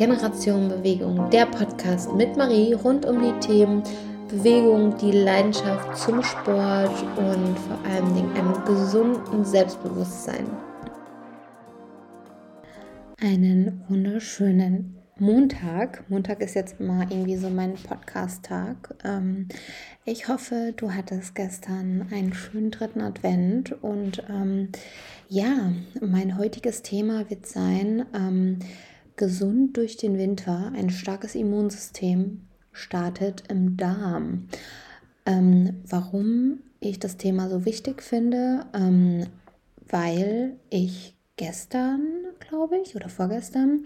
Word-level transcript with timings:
Generation 0.00 0.70
Bewegung, 0.70 1.28
der 1.28 1.44
Podcast 1.44 2.14
mit 2.14 2.34
Marie 2.34 2.72
rund 2.72 3.04
um 3.04 3.20
die 3.20 3.38
Themen 3.46 3.82
Bewegung, 4.28 4.96
die 4.96 5.12
Leidenschaft 5.12 5.94
zum 5.94 6.22
Sport 6.22 7.02
und 7.18 7.58
vor 7.58 7.78
allem 7.84 8.34
einem 8.34 8.64
gesunden 8.64 9.44
Selbstbewusstsein. 9.44 10.46
Einen 13.20 13.84
wunderschönen 13.88 14.96
Montag. 15.18 16.08
Montag 16.08 16.40
ist 16.40 16.54
jetzt 16.54 16.80
immer 16.80 17.02
irgendwie 17.10 17.36
so 17.36 17.50
mein 17.50 17.74
Podcast-Tag. 17.74 18.94
Ähm, 19.04 19.48
ich 20.06 20.28
hoffe, 20.28 20.72
du 20.78 20.94
hattest 20.94 21.34
gestern 21.34 22.06
einen 22.10 22.32
schönen 22.32 22.70
dritten 22.70 23.02
Advent 23.02 23.72
und 23.82 24.22
ähm, 24.30 24.70
ja, 25.28 25.72
mein 26.00 26.38
heutiges 26.38 26.80
Thema 26.80 27.28
wird 27.28 27.44
sein, 27.44 28.06
ähm, 28.14 28.60
gesund 29.20 29.76
durch 29.76 29.98
den 29.98 30.16
Winter, 30.16 30.72
ein 30.74 30.88
starkes 30.88 31.34
Immunsystem 31.34 32.40
startet 32.72 33.44
im 33.48 33.76
Darm. 33.76 34.48
Ähm, 35.26 35.82
warum 35.86 36.60
ich 36.80 36.98
das 36.98 37.18
Thema 37.18 37.50
so 37.50 37.66
wichtig 37.66 38.02
finde, 38.02 38.64
ähm, 38.72 39.26
weil 39.90 40.56
ich 40.70 41.14
gestern, 41.36 42.00
glaube 42.38 42.78
ich, 42.78 42.96
oder 42.96 43.10
vorgestern, 43.10 43.84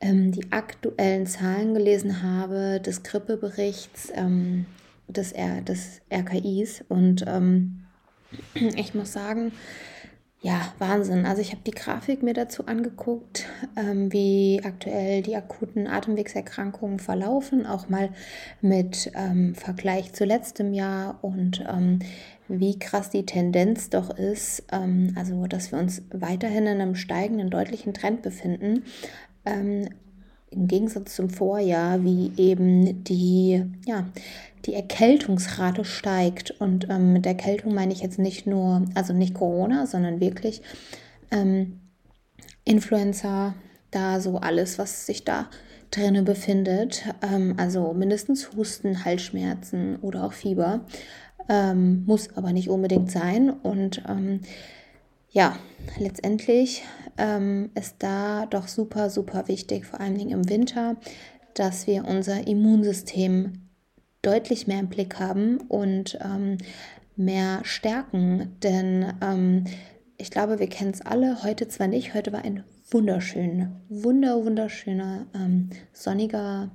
ähm, 0.00 0.30
die 0.30 0.52
aktuellen 0.52 1.26
Zahlen 1.26 1.72
gelesen 1.72 2.22
habe 2.22 2.80
des 2.80 3.02
Grippeberichts 3.02 4.12
ähm, 4.14 4.66
des, 5.08 5.32
R 5.32 5.62
des 5.62 6.02
RKIs. 6.12 6.84
Und 6.90 7.24
ähm, 7.26 7.86
ich 8.54 8.94
muss 8.94 9.14
sagen, 9.14 9.52
ja, 10.44 10.60
Wahnsinn. 10.78 11.24
Also 11.24 11.40
ich 11.40 11.52
habe 11.52 11.62
die 11.66 11.70
Grafik 11.70 12.22
mir 12.22 12.34
dazu 12.34 12.66
angeguckt, 12.66 13.46
ähm, 13.76 14.12
wie 14.12 14.60
aktuell 14.62 15.22
die 15.22 15.36
akuten 15.36 15.86
Atemwegserkrankungen 15.86 16.98
verlaufen, 16.98 17.64
auch 17.64 17.88
mal 17.88 18.10
mit 18.60 19.10
ähm, 19.14 19.54
Vergleich 19.54 20.12
zu 20.12 20.26
letztem 20.26 20.74
Jahr 20.74 21.18
und 21.22 21.64
ähm, 21.66 22.00
wie 22.46 22.78
krass 22.78 23.08
die 23.08 23.24
Tendenz 23.24 23.88
doch 23.88 24.10
ist, 24.18 24.64
ähm, 24.70 25.14
also 25.16 25.46
dass 25.46 25.72
wir 25.72 25.78
uns 25.78 26.02
weiterhin 26.12 26.66
in 26.66 26.78
einem 26.78 26.94
steigenden, 26.94 27.48
deutlichen 27.48 27.94
Trend 27.94 28.20
befinden. 28.20 28.84
Ähm, 29.46 29.88
Im 30.50 30.68
Gegensatz 30.68 31.16
zum 31.16 31.30
Vorjahr, 31.30 32.04
wie 32.04 32.32
eben 32.36 33.02
die, 33.02 33.64
ja, 33.86 34.04
die 34.66 34.74
Erkältungsrate 34.74 35.84
steigt. 35.84 36.50
Und 36.52 36.88
ähm, 36.90 37.12
mit 37.12 37.26
Erkältung 37.26 37.74
meine 37.74 37.92
ich 37.92 38.00
jetzt 38.00 38.18
nicht 38.18 38.46
nur, 38.46 38.84
also 38.94 39.12
nicht 39.12 39.34
Corona, 39.34 39.86
sondern 39.86 40.20
wirklich 40.20 40.62
ähm, 41.30 41.80
Influenza, 42.64 43.54
da 43.90 44.20
so 44.20 44.38
alles, 44.38 44.78
was 44.78 45.06
sich 45.06 45.24
da 45.24 45.48
drinne 45.90 46.22
befindet. 46.22 47.04
Ähm, 47.22 47.54
also 47.56 47.92
mindestens 47.92 48.52
Husten, 48.56 49.04
Halsschmerzen 49.04 49.96
oder 49.96 50.24
auch 50.24 50.32
Fieber. 50.32 50.80
Ähm, 51.48 52.04
muss 52.06 52.36
aber 52.36 52.52
nicht 52.52 52.70
unbedingt 52.70 53.10
sein. 53.10 53.50
Und 53.50 54.02
ähm, 54.08 54.40
ja, 55.30 55.56
letztendlich 55.98 56.84
ähm, 57.18 57.70
ist 57.74 57.96
da 57.98 58.46
doch 58.46 58.68
super, 58.68 59.10
super 59.10 59.48
wichtig, 59.48 59.84
vor 59.84 60.00
allen 60.00 60.16
Dingen 60.16 60.30
im 60.30 60.48
Winter, 60.48 60.96
dass 61.54 61.86
wir 61.86 62.04
unser 62.06 62.46
Immunsystem 62.46 63.63
deutlich 64.26 64.66
mehr 64.66 64.80
im 64.80 64.88
Blick 64.88 65.18
haben 65.18 65.58
und 65.68 66.18
ähm, 66.22 66.58
mehr 67.16 67.60
stärken. 67.64 68.56
Denn 68.62 69.12
ähm, 69.22 69.64
ich 70.16 70.30
glaube, 70.30 70.58
wir 70.58 70.68
kennen 70.68 70.92
es 70.92 71.02
alle. 71.02 71.42
Heute 71.42 71.68
zwar 71.68 71.86
nicht, 71.86 72.14
heute 72.14 72.32
war 72.32 72.44
ein 72.44 72.64
wunderschöner, 72.90 73.72
wunder, 73.88 74.44
wunderschöner, 74.44 75.26
ähm, 75.34 75.70
sonniger 75.92 76.70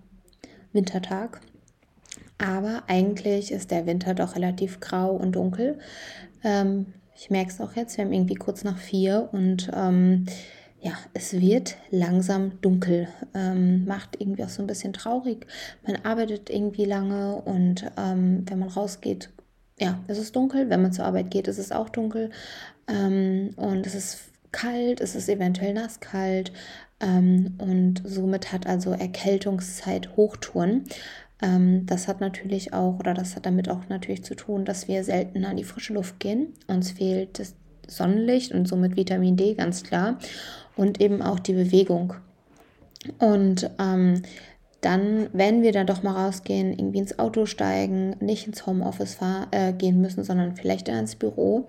Wintertag. 0.73 1.41
Aber 2.37 2.83
eigentlich 2.87 3.51
ist 3.51 3.71
der 3.71 3.85
Winter 3.85 4.13
doch 4.13 4.35
relativ 4.35 4.79
grau 4.79 5.15
und 5.15 5.33
dunkel. 5.33 5.79
Ähm, 6.43 6.87
ich 7.15 7.29
merke 7.29 7.51
es 7.51 7.59
auch 7.59 7.75
jetzt, 7.75 7.97
wir 7.97 8.05
haben 8.05 8.13
irgendwie 8.13 8.35
kurz 8.35 8.63
nach 8.63 8.77
vier 8.77 9.27
und 9.33 9.69
ähm, 9.75 10.25
ja, 10.81 10.93
es 11.13 11.39
wird 11.39 11.75
langsam 11.91 12.61
dunkel. 12.61 13.07
Ähm, 13.33 13.85
macht 13.85 14.19
irgendwie 14.19 14.43
auch 14.43 14.49
so 14.49 14.63
ein 14.63 14.67
bisschen 14.67 14.93
traurig. 14.93 15.45
Man 15.85 15.97
arbeitet 16.03 16.49
irgendwie 16.49 16.85
lange 16.85 17.35
und 17.35 17.85
ähm, 17.97 18.45
wenn 18.47 18.59
man 18.59 18.69
rausgeht, 18.69 19.29
ja, 19.77 19.99
es 20.07 20.17
ist 20.17 20.35
dunkel. 20.35 20.69
Wenn 20.69 20.81
man 20.81 20.93
zur 20.93 21.05
Arbeit 21.05 21.31
geht, 21.31 21.47
ist 21.47 21.57
es 21.57 21.71
auch 21.71 21.89
dunkel. 21.89 22.31
Ähm, 22.87 23.51
und 23.57 23.85
es 23.87 23.95
ist 23.95 24.19
kalt, 24.51 25.01
es 25.01 25.15
ist 25.15 25.27
eventuell 25.27 25.73
nasskalt. 25.73 26.53
Ähm, 27.01 27.55
und 27.57 28.01
somit 28.05 28.51
hat 28.53 28.65
also 28.67 28.91
Erkältungszeit 28.91 30.15
Hochtouren. 30.15 30.85
Ähm, 31.41 31.85
das 31.85 32.07
hat 32.07 32.21
natürlich 32.21 32.73
auch, 32.73 32.99
oder 32.99 33.13
das 33.13 33.35
hat 33.35 33.45
damit 33.45 33.69
auch 33.69 33.89
natürlich 33.89 34.23
zu 34.23 34.35
tun, 34.35 34.63
dass 34.63 34.87
wir 34.87 35.03
selten 35.03 35.43
an 35.43 35.57
die 35.57 35.63
frische 35.65 35.93
Luft 35.93 36.19
gehen. 36.19 36.53
Uns 36.67 36.91
fehlt 36.91 37.39
das 37.39 37.55
Sonnenlicht 37.87 38.53
und 38.53 38.67
somit 38.67 38.95
Vitamin 38.95 39.35
D, 39.35 39.55
ganz 39.55 39.83
klar 39.83 40.19
und 40.79 41.01
eben 41.01 41.21
auch 41.21 41.39
die 41.39 41.53
Bewegung. 41.53 42.13
Und 43.19 43.69
ähm, 43.79 44.21
dann, 44.81 45.29
wenn 45.33 45.61
wir 45.61 45.73
dann 45.73 45.87
doch 45.87 46.03
mal 46.03 46.25
rausgehen, 46.25 46.71
irgendwie 46.71 46.99
ins 46.99 47.19
Auto 47.19 47.45
steigen, 47.45 48.15
nicht 48.21 48.47
ins 48.47 48.65
Homeoffice 48.65 49.15
fahr, 49.15 49.47
äh, 49.51 49.73
gehen 49.73 49.99
müssen, 49.99 50.23
sondern 50.23 50.55
vielleicht 50.55 50.87
ins 50.87 51.17
Büro, 51.17 51.67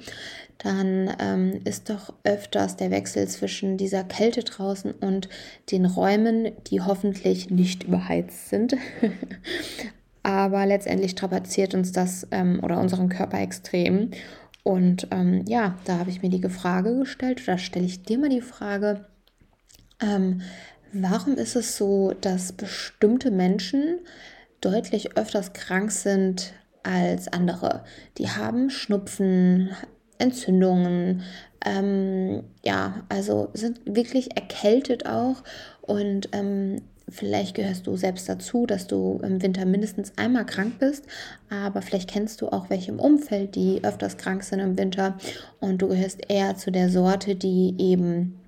dann 0.59 1.13
ähm, 1.19 1.61
ist 1.65 1.91
doch 1.91 2.15
öfters 2.23 2.77
der 2.77 2.93
Wechsel 2.93 3.27
zwischen 3.27 3.77
dieser 3.77 4.05
Kälte 4.05 4.45
draußen 4.45 4.93
und 4.93 5.29
den 5.73 5.87
Räumen, 5.87 6.53
die 6.69 6.81
hoffentlich 6.81 7.51
nicht 7.51 7.83
überheizt 7.83 8.49
sind. 8.49 8.77
Aber 10.23 10.67
letztendlich 10.67 11.13
strapaziert 11.13 11.75
uns 11.75 11.91
das 11.91 12.29
ähm, 12.31 12.61
oder 12.63 12.79
unseren 12.79 13.09
Körper 13.09 13.41
extrem. 13.41 14.11
Und 14.63 15.09
ähm, 15.11 15.45
ja, 15.47 15.79
da 15.85 15.99
habe 15.99 16.11
ich 16.11 16.23
mir 16.23 16.29
die 16.29 16.49
Frage 16.49 16.99
gestellt, 16.99 17.43
oder 17.43 17.59
stelle 17.59 17.87
ich 17.87 18.03
dir 18.03 18.19
mal 18.19 18.29
die 18.29 18.41
Frage, 18.41 19.07
ähm, 20.01 20.43
warum 20.93 21.35
ist 21.35 21.57
es 21.57 21.77
so, 21.77 22.13
dass 22.21 22.53
bestimmte 22.53 23.31
Menschen 23.31 24.01
deutlich 24.61 25.17
öfters 25.17 25.53
krank 25.53 25.91
sind 25.91 26.53
als 26.83 27.29
andere? 27.29 27.85
Die 28.19 28.29
haben 28.29 28.71
Schnupfen, 28.71 29.71
Entzündungen, 30.19 31.23
ähm, 31.65 32.45
ja, 32.63 33.05
also 33.09 33.51
sind 33.55 33.81
wirklich 33.85 34.37
erkältet 34.37 35.07
auch 35.07 35.43
und 35.81 36.29
ähm, 36.33 36.83
Vielleicht 37.11 37.55
gehörst 37.55 37.87
du 37.87 37.97
selbst 37.97 38.29
dazu, 38.29 38.67
dass 38.67 38.87
du 38.87 39.21
im 39.23 39.43
Winter 39.43 39.65
mindestens 39.65 40.13
einmal 40.17 40.47
krank 40.47 40.79
bist, 40.79 41.05
aber 41.49 41.83
vielleicht 41.83 42.11
kennst 42.11 42.41
du 42.41 42.49
auch 42.49 42.71
welche 42.71 42.91
im 42.91 43.01
Umfeld, 43.01 43.55
die 43.55 43.83
öfters 43.83 44.17
krank 44.17 44.43
sind 44.43 44.61
im 44.61 44.79
Winter 44.79 45.17
und 45.61 45.83
du 45.83 45.89
gehörst 45.89 46.21
eher 46.29 46.57
zu 46.57 46.71
der 46.71 46.89
Sorte, 46.89 47.35
die 47.35 47.75
eben 47.79 48.41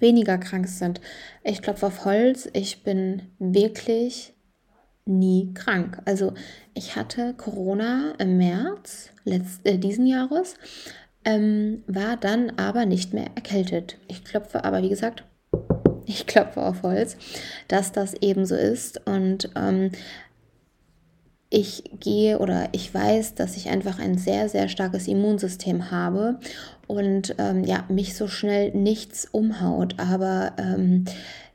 weniger 0.00 0.38
krank 0.38 0.68
sind. 0.68 1.00
Ich 1.44 1.62
klopfe 1.62 1.86
auf 1.86 2.04
Holz, 2.04 2.48
ich 2.52 2.82
bin 2.82 3.22
wirklich 3.38 4.34
nie 5.04 5.52
krank. 5.54 5.98
Also 6.04 6.34
ich 6.74 6.96
hatte 6.96 7.34
Corona 7.34 8.14
im 8.18 8.36
März 8.36 9.10
letzt, 9.24 9.66
äh, 9.66 9.78
diesen 9.78 10.06
Jahres, 10.06 10.54
ähm, 11.24 11.84
war 11.86 12.16
dann 12.16 12.50
aber 12.56 12.86
nicht 12.86 13.12
mehr 13.12 13.30
erkältet. 13.34 13.98
Ich 14.08 14.24
klopfe 14.24 14.64
aber, 14.64 14.82
wie 14.82 14.88
gesagt, 14.88 15.24
ich 16.06 16.26
klopfe 16.26 16.62
auf 16.62 16.82
Holz, 16.82 17.16
dass 17.68 17.92
das 17.92 18.14
eben 18.20 18.46
so 18.46 18.54
ist. 18.54 19.06
Und 19.06 19.50
ähm, 19.56 19.90
ich 21.50 21.84
gehe 22.00 22.38
oder 22.38 22.70
ich 22.72 22.92
weiß, 22.94 23.34
dass 23.34 23.56
ich 23.56 23.68
einfach 23.68 23.98
ein 23.98 24.16
sehr, 24.16 24.48
sehr 24.48 24.68
starkes 24.68 25.06
Immunsystem 25.06 25.90
habe 25.90 26.40
und 26.86 27.34
ähm, 27.38 27.64
ja, 27.64 27.84
mich 27.88 28.16
so 28.16 28.26
schnell 28.26 28.70
nichts 28.70 29.28
umhaut. 29.30 29.96
Aber 29.98 30.52
ähm, 30.56 31.04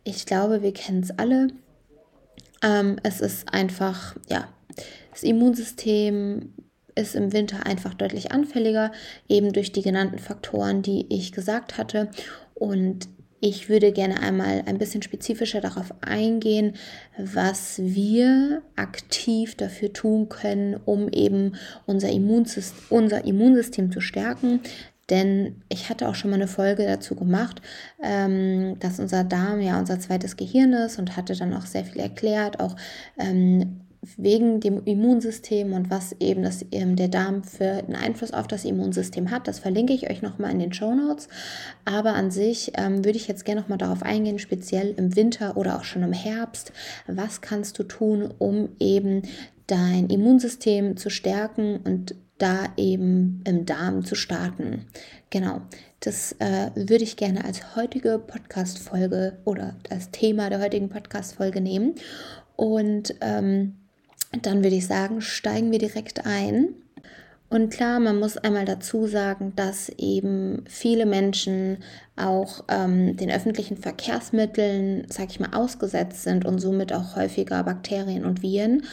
ich 0.03 0.25
glaube, 0.27 0.61
wir 0.61 0.73
kennen 0.73 1.01
es 1.01 1.17
alle. 1.17 1.47
Ähm, 2.61 2.97
es 3.01 3.21
ist 3.21 3.51
einfach, 3.51 4.15
ja, 4.29 4.47
das 5.11 5.23
Immunsystem 5.23 6.53
ist 6.93 7.15
im 7.15 7.33
Winter 7.33 7.65
einfach 7.65 7.95
deutlich 7.95 8.31
anfälliger, 8.31 8.91
eben 9.27 9.51
durch 9.51 9.71
die 9.71 9.81
genannten 9.81 10.19
Faktoren, 10.19 10.83
die 10.83 11.05
ich 11.09 11.31
gesagt 11.31 11.77
hatte. 11.79 12.09
Und 12.53 13.07
ich 13.39 13.69
würde 13.69 13.91
gerne 13.91 14.19
einmal 14.21 14.63
ein 14.65 14.77
bisschen 14.77 15.01
spezifischer 15.01 15.61
darauf 15.61 15.93
eingehen, 16.01 16.73
was 17.17 17.79
wir 17.79 18.63
aktiv 18.75 19.55
dafür 19.55 19.93
tun 19.93 20.27
können, 20.29 20.75
um 20.85 21.09
eben 21.09 21.53
unser 21.85 22.09
Immunsystem, 22.09 22.79
unser 22.89 23.25
Immunsystem 23.25 23.91
zu 23.91 24.01
stärken. 24.01 24.61
Denn 25.09 25.61
ich 25.69 25.89
hatte 25.89 26.09
auch 26.09 26.15
schon 26.15 26.31
mal 26.31 26.35
eine 26.35 26.47
Folge 26.47 26.85
dazu 26.85 27.15
gemacht, 27.15 27.61
ähm, 28.03 28.77
dass 28.79 28.99
unser 28.99 29.23
Darm 29.23 29.61
ja 29.61 29.79
unser 29.79 29.99
zweites 29.99 30.35
Gehirn 30.35 30.73
ist 30.73 30.99
und 30.99 31.15
hatte 31.15 31.35
dann 31.35 31.53
auch 31.53 31.65
sehr 31.65 31.85
viel 31.85 32.01
erklärt, 32.01 32.59
auch 32.59 32.75
ähm, 33.17 33.81
wegen 34.15 34.59
dem 34.59 34.83
Immunsystem 34.85 35.73
und 35.73 35.89
was 35.89 36.15
eben 36.19 36.43
das, 36.43 36.65
ähm, 36.71 36.95
der 36.95 37.07
Darm 37.07 37.43
für 37.43 37.69
einen 37.69 37.95
Einfluss 37.95 38.31
auf 38.31 38.47
das 38.47 38.65
Immunsystem 38.65 39.31
hat. 39.31 39.47
Das 39.47 39.59
verlinke 39.59 39.93
ich 39.93 40.09
euch 40.09 40.21
nochmal 40.21 40.51
in 40.51 40.59
den 40.59 40.73
Show 40.73 40.93
Notes. 40.93 41.27
Aber 41.85 42.13
an 42.13 42.31
sich 42.31 42.71
ähm, 42.75 43.03
würde 43.03 43.17
ich 43.17 43.27
jetzt 43.27 43.45
gerne 43.45 43.61
nochmal 43.61 43.77
darauf 43.77 44.03
eingehen, 44.03 44.39
speziell 44.39 44.93
im 44.97 45.15
Winter 45.15 45.57
oder 45.57 45.77
auch 45.77 45.83
schon 45.83 46.03
im 46.03 46.13
Herbst. 46.13 46.71
Was 47.07 47.41
kannst 47.41 47.79
du 47.79 47.83
tun, 47.83 48.33
um 48.37 48.69
eben 48.79 49.23
dein 49.67 50.09
Immunsystem 50.09 50.95
zu 50.95 51.09
stärken 51.09 51.77
und 51.83 52.15
da 52.37 52.67
eben 52.77 53.41
im 53.45 53.65
Darm 53.65 54.05
zu 54.05 54.15
starten. 54.15 54.85
Genau, 55.29 55.61
das 55.99 56.33
äh, 56.39 56.71
würde 56.75 57.03
ich 57.03 57.17
gerne 57.17 57.43
als 57.43 57.75
heutige 57.75 58.19
Podcast-Folge 58.19 59.39
oder 59.43 59.75
das 59.89 60.11
Thema 60.11 60.49
der 60.49 60.61
heutigen 60.61 60.89
Podcast-Folge 60.89 61.61
nehmen. 61.61 61.95
Und 62.55 63.15
ähm, 63.21 63.75
dann 64.31 64.63
würde 64.63 64.75
ich 64.75 64.87
sagen, 64.87 65.21
steigen 65.21 65.71
wir 65.71 65.79
direkt 65.79 66.25
ein. 66.25 66.69
Und 67.49 67.69
klar, 67.69 68.01
man 68.01 68.19
muss 68.19 68.35
einmal 68.35 68.65
dazu 68.65 69.07
sagen, 69.07 69.53
dass 69.55 69.87
eben 69.97 70.65
viele 70.67 71.05
Menschen 71.05 71.77
auch 72.17 72.65
ähm, 72.67 73.15
den 73.15 73.31
öffentlichen 73.31 73.77
Verkehrsmitteln, 73.77 75.05
sag 75.07 75.29
ich 75.29 75.39
mal, 75.39 75.53
ausgesetzt 75.53 76.23
sind 76.23 76.43
und 76.43 76.59
somit 76.59 76.91
auch 76.91 77.15
häufiger 77.15 77.63
Bakterien 77.63 78.25
und 78.25 78.41
Viren. 78.41 78.83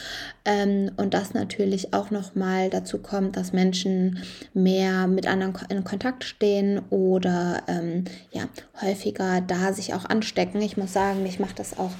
Ähm, 0.45 0.91
und 0.95 1.13
das 1.13 1.33
natürlich 1.33 1.93
auch 1.93 2.11
nochmal 2.11 2.69
dazu 2.69 2.99
kommt, 2.99 3.35
dass 3.35 3.51
Menschen 3.51 4.19
mehr 4.53 5.07
mit 5.07 5.27
anderen 5.27 5.55
in 5.67 5.83
Kontakt 5.83 6.23
stehen 6.23 6.79
oder 6.91 7.61
ähm, 7.67 8.05
ja, 8.31 8.43
häufiger 8.81 9.41
da 9.41 9.73
sich 9.73 9.93
auch 9.93 10.05
anstecken. 10.05 10.61
Ich 10.61 10.77
muss 10.77 10.93
sagen, 10.93 11.23
mich 11.23 11.39
macht 11.39 11.59
das 11.59 11.77
auch 11.77 11.91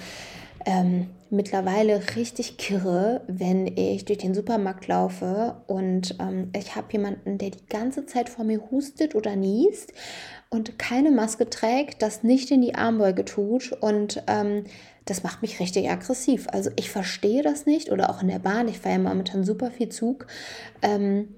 ähm, 0.66 1.08
mittlerweile 1.30 2.01
richtig 2.16 2.57
kirre, 2.57 3.22
wenn 3.27 3.68
ich 3.68 4.06
durch 4.06 4.19
den 4.19 4.33
Supermarkt 4.33 4.88
laufe 4.88 5.62
und 5.68 6.16
ähm, 6.19 6.51
ich 6.56 6.75
habe 6.75 6.92
jemanden, 6.92 7.38
der 7.38 7.50
die 7.50 7.66
ganze 7.68 8.06
Zeit 8.06 8.30
vor 8.30 8.45
mir 8.45 8.62
hustet 8.72 9.16
oder 9.16 9.36
niest 9.36 9.94
und 10.50 10.77
keine 10.77 11.12
Maske 11.12 11.50
trägt, 11.50 12.01
das 12.01 12.24
nicht 12.24 12.51
in 12.51 12.62
die 12.62 12.75
Armbeuge 12.75 13.25
tut 13.25 13.72
und 13.72 14.24
ähm, 14.27 14.66
das 15.06 15.24
macht 15.24 15.42
mich 15.42 15.60
richtig 15.60 15.89
aggressiv. 15.89 16.48
Also 16.51 16.72
ich 16.75 16.89
verstehe 16.89 17.44
das 17.44 17.66
nicht 17.66 17.92
oder 17.92 18.10
auch 18.10 18.22
in 18.22 18.27
der 18.27 18.39
Bahn, 18.39 18.68
ich 18.68 18.80
fahre 18.80 18.95
ja 18.95 19.01
momentan 19.01 19.44
super 19.44 19.72
viel 19.72 19.89
Zug. 19.89 20.27
Ähm, 20.81 21.36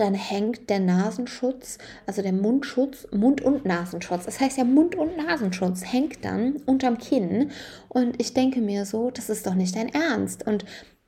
dann 0.00 0.14
hängt 0.14 0.70
der 0.70 0.80
Nasenschutz, 0.80 1.78
also 2.06 2.22
der 2.22 2.32
Mundschutz, 2.32 3.06
Mund- 3.12 3.42
und 3.42 3.64
Nasenschutz, 3.64 4.24
das 4.24 4.40
heißt 4.40 4.58
ja 4.58 4.64
Mund- 4.64 4.96
und 4.96 5.16
Nasenschutz 5.16 5.82
hängt 5.84 6.24
dann 6.24 6.56
unterm 6.66 6.98
Kinn. 6.98 7.50
Und 7.88 8.20
ich 8.20 8.34
denke 8.34 8.60
mir 8.60 8.86
so, 8.86 9.10
das 9.10 9.28
ist 9.28 9.46
doch 9.46 9.54
nicht 9.54 9.76
dein 9.76 9.88
Ernst. 9.88 10.46
Und 10.46 10.64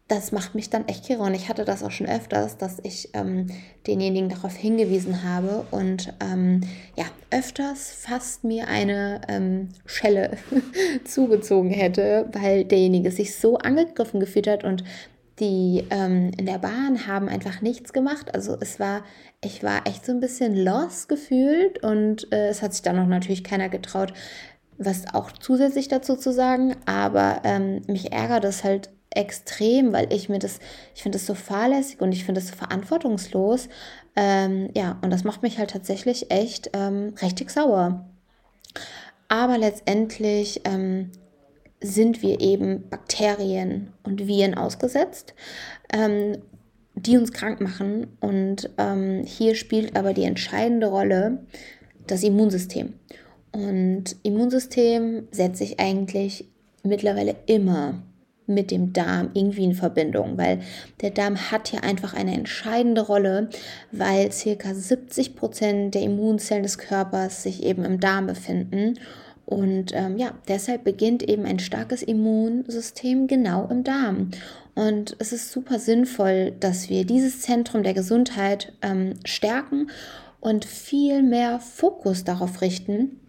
das 0.08 0.32
macht 0.32 0.54
mich 0.54 0.69
dann 0.69 0.86
echt 0.86 1.06
kirre. 1.06 1.22
Und 1.22 1.34
ich 1.34 1.48
hatte 1.48 1.64
das 1.64 1.82
auch 1.82 1.90
schon 1.90 2.06
öfters, 2.06 2.58
dass 2.58 2.78
ich 2.82 3.08
ähm, 3.14 3.46
denjenigen 3.86 4.28
darauf 4.28 4.54
hingewiesen 4.54 5.22
habe. 5.22 5.66
Und 5.70 6.12
ähm, 6.20 6.60
ja, 6.96 7.06
öfters 7.31 7.90
fast 8.06 8.44
mir 8.44 8.69
eine 8.69 9.22
ähm, 9.28 9.70
Schelle 9.86 10.36
zugezogen 11.04 11.70
hätte, 11.70 12.28
weil 12.32 12.64
derjenige 12.64 13.10
sich 13.10 13.34
so 13.36 13.56
angegriffen 13.56 14.20
gefühlt 14.20 14.46
hat. 14.46 14.62
Und 14.62 14.84
die 15.40 15.84
ähm, 15.90 16.31
in 16.36 16.46
der 16.46 16.58
Bahn 16.58 17.06
haben 17.06 17.28
einfach 17.28 17.60
nichts 17.60 17.92
gemacht. 17.92 18.34
Also 18.34 18.56
es 18.60 18.78
war, 18.78 19.02
ich 19.42 19.62
war 19.62 19.86
echt 19.86 20.06
so 20.06 20.12
ein 20.12 20.20
bisschen 20.20 20.56
lost 20.56 21.08
gefühlt 21.08 21.82
und 21.82 22.32
äh, 22.32 22.48
es 22.48 22.62
hat 22.62 22.72
sich 22.72 22.82
dann 22.82 22.96
noch 22.96 23.06
natürlich 23.06 23.42
keiner 23.42 23.69
getraut, 23.69 24.12
was 24.78 25.12
auch 25.12 25.32
zusätzlich 25.32 25.88
dazu 25.88 26.16
zu 26.16 26.32
sagen. 26.32 26.76
Aber 26.86 27.40
ähm, 27.44 27.82
mich 27.88 28.12
ärgert 28.12 28.44
das 28.44 28.62
halt 28.62 28.90
extrem, 29.10 29.92
weil 29.92 30.12
ich 30.12 30.28
mir 30.28 30.38
das, 30.38 30.58
ich 30.94 31.02
finde 31.02 31.19
das 31.19 31.26
so 31.26 31.34
fahrlässig 31.34 32.00
und 32.00 32.12
ich 32.12 32.25
finde 32.25 32.40
das 32.40 32.50
so 32.50 32.56
verantwortungslos. 32.56 33.69
Ähm, 34.16 34.70
ja, 34.75 34.98
und 35.02 35.10
das 35.10 35.25
macht 35.25 35.42
mich 35.42 35.58
halt 35.58 35.70
tatsächlich 35.70 36.31
echt 36.31 36.70
ähm, 36.75 37.14
richtig 37.20 37.50
sauer. 37.50 38.04
Aber 39.28 39.58
letztendlich 39.58 40.60
ähm, 40.64 41.10
sind 41.84 42.22
wir 42.22 42.40
eben 42.40 42.88
Bakterien 42.88 43.92
und 44.02 44.26
Viren 44.26 44.54
ausgesetzt, 44.54 45.34
ähm, 45.92 46.38
die 46.94 47.19
uns 47.19 47.32
krank 47.32 47.60
machen. 47.60 48.16
Und 48.20 48.70
ähm, 48.78 49.22
hier 49.25 49.54
spielt 49.54 49.96
aber 49.96 50.14
die 50.14 50.25
entscheidende 50.25 50.86
Rolle 50.86 51.44
das 52.06 52.22
Immunsystem. 52.22 52.94
Und 53.52 54.16
Immunsystem 54.22 55.28
setze 55.31 55.64
ich 55.64 55.78
eigentlich 55.78 56.48
mittlerweile 56.82 57.36
immer 57.46 58.02
mit 58.46 58.70
dem 58.70 58.92
Darm 58.92 59.31
irgendwie 59.34 59.64
in 59.64 59.75
Verbindung, 59.75 60.36
weil 60.36 60.60
der 61.00 61.10
Darm 61.10 61.50
hat 61.50 61.72
ja 61.72 61.81
einfach 61.81 62.14
eine 62.14 62.34
entscheidende 62.34 63.00
Rolle, 63.02 63.48
weil 63.90 64.32
circa 64.32 64.75
70 64.75 65.34
Prozent 65.34 65.94
der 65.94 66.02
Immunzellen 66.02 66.62
des 66.62 66.76
Körpers 66.76 67.42
sich 67.42 67.62
eben 67.62 67.84
im 67.84 68.00
Darm 68.00 68.26
befinden 68.26 68.98
und 69.46 69.93
ähm, 69.94 70.17
ja, 70.17 70.32
deshalb 70.49 70.85
beginnt 70.85 71.23
eben 71.23 71.44
ein 71.44 71.58
starkes 71.58 72.02
Immunsystem 72.02 73.26
genau 73.26 73.69
im 73.69 73.85
Darm. 73.85 74.31
Und 74.75 75.17
es 75.19 75.32
ist 75.32 75.52
super 75.52 75.79
sinnvoll, 75.79 76.52
dass 76.58 76.88
wir 76.88 77.05
dieses 77.05 77.43
Zentrum 77.43 77.82
der 77.82 77.94
Gesundheit 77.94 78.73
ähm, 78.82 79.14
stärken 79.25 79.91
und 80.41 80.64
viel 80.64 81.23
mehr 81.23 81.61
Fokus 81.61 82.25
darauf 82.25 82.61
richten. 82.61 83.20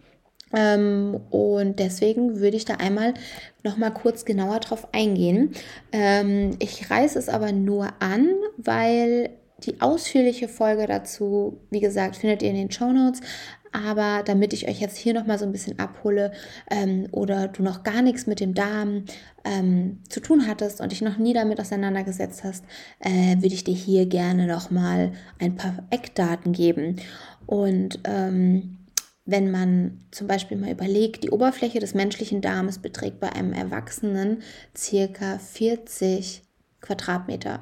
Ähm, 0.52 1.20
und 1.30 1.78
deswegen 1.78 2.40
würde 2.40 2.56
ich 2.56 2.64
da 2.64 2.74
einmal 2.74 3.14
noch 3.62 3.76
mal 3.76 3.90
kurz 3.90 4.24
genauer 4.24 4.60
drauf 4.60 4.88
eingehen. 4.92 5.52
Ähm, 5.92 6.56
ich 6.58 6.90
reiße 6.90 7.18
es 7.18 7.28
aber 7.28 7.52
nur 7.52 7.88
an, 8.00 8.28
weil 8.56 9.30
die 9.58 9.80
ausführliche 9.80 10.48
Folge 10.48 10.86
dazu, 10.86 11.58
wie 11.70 11.80
gesagt, 11.80 12.16
findet 12.16 12.42
ihr 12.42 12.50
in 12.50 12.56
den 12.56 12.70
Show 12.70 12.92
Notes. 12.92 13.20
Aber 13.76 14.22
damit 14.24 14.54
ich 14.54 14.68
euch 14.68 14.80
jetzt 14.80 14.96
hier 14.96 15.12
nochmal 15.12 15.38
so 15.38 15.44
ein 15.44 15.52
bisschen 15.52 15.78
abhole 15.78 16.32
ähm, 16.70 17.08
oder 17.10 17.48
du 17.48 17.62
noch 17.62 17.82
gar 17.82 18.00
nichts 18.00 18.26
mit 18.26 18.40
dem 18.40 18.54
Darm 18.54 19.04
ähm, 19.44 19.98
zu 20.08 20.20
tun 20.20 20.46
hattest 20.46 20.80
und 20.80 20.92
dich 20.92 21.02
noch 21.02 21.18
nie 21.18 21.34
damit 21.34 21.60
auseinandergesetzt 21.60 22.42
hast, 22.42 22.64
äh, 23.00 23.36
würde 23.36 23.54
ich 23.54 23.64
dir 23.64 23.74
hier 23.74 24.06
gerne 24.06 24.46
nochmal 24.46 25.12
ein 25.38 25.56
paar 25.56 25.86
Eckdaten 25.90 26.52
geben. 26.52 26.96
Und 27.44 28.00
ähm, 28.04 28.78
wenn 29.26 29.50
man 29.50 29.98
zum 30.10 30.26
Beispiel 30.26 30.56
mal 30.56 30.70
überlegt, 30.70 31.24
die 31.24 31.30
Oberfläche 31.30 31.78
des 31.78 31.92
menschlichen 31.92 32.40
Darmes 32.40 32.78
beträgt 32.78 33.20
bei 33.20 33.30
einem 33.30 33.52
Erwachsenen 33.52 34.42
circa 34.74 35.38
40 35.38 36.42
Quadratmeter. 36.80 37.60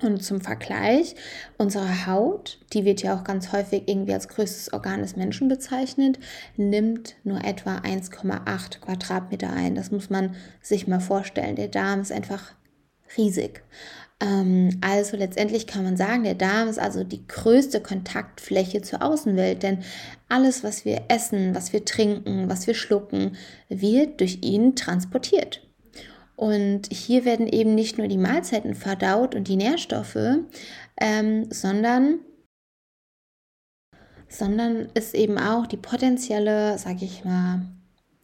Und 0.00 0.22
zum 0.22 0.40
Vergleich, 0.40 1.16
unsere 1.56 2.06
Haut, 2.06 2.58
die 2.72 2.84
wird 2.84 3.02
ja 3.02 3.16
auch 3.16 3.24
ganz 3.24 3.52
häufig 3.52 3.84
irgendwie 3.86 4.14
als 4.14 4.28
größtes 4.28 4.72
Organ 4.72 5.00
des 5.00 5.16
Menschen 5.16 5.48
bezeichnet, 5.48 6.20
nimmt 6.56 7.16
nur 7.24 7.44
etwa 7.44 7.78
1,8 7.78 8.80
Quadratmeter 8.80 9.52
ein. 9.52 9.74
Das 9.74 9.90
muss 9.90 10.08
man 10.08 10.36
sich 10.62 10.86
mal 10.86 11.00
vorstellen. 11.00 11.56
Der 11.56 11.68
Darm 11.68 12.00
ist 12.00 12.12
einfach 12.12 12.54
riesig. 13.16 13.64
Ähm, 14.20 14.78
also 14.80 15.16
letztendlich 15.16 15.66
kann 15.66 15.84
man 15.84 15.96
sagen, 15.96 16.24
der 16.24 16.34
Darm 16.34 16.68
ist 16.68 16.78
also 16.78 17.04
die 17.04 17.26
größte 17.26 17.80
Kontaktfläche 17.80 18.82
zur 18.82 19.02
Außenwelt, 19.02 19.62
denn 19.62 19.84
alles, 20.28 20.64
was 20.64 20.84
wir 20.84 21.02
essen, 21.08 21.54
was 21.54 21.72
wir 21.72 21.84
trinken, 21.84 22.48
was 22.48 22.66
wir 22.66 22.74
schlucken, 22.74 23.36
wird 23.68 24.20
durch 24.20 24.38
ihn 24.42 24.74
transportiert. 24.76 25.67
Und 26.38 26.88
hier 26.92 27.24
werden 27.24 27.48
eben 27.48 27.74
nicht 27.74 27.98
nur 27.98 28.06
die 28.06 28.16
Mahlzeiten 28.16 28.76
verdaut 28.76 29.34
und 29.34 29.48
die 29.48 29.56
Nährstoffe, 29.56 30.38
ähm, 31.00 31.50
sondern, 31.50 32.20
sondern 34.28 34.86
ist 34.94 35.16
eben 35.16 35.36
auch 35.36 35.66
die 35.66 35.78
potenzielle, 35.78 36.78
sage 36.78 37.06
ich 37.06 37.24
mal, 37.24 37.62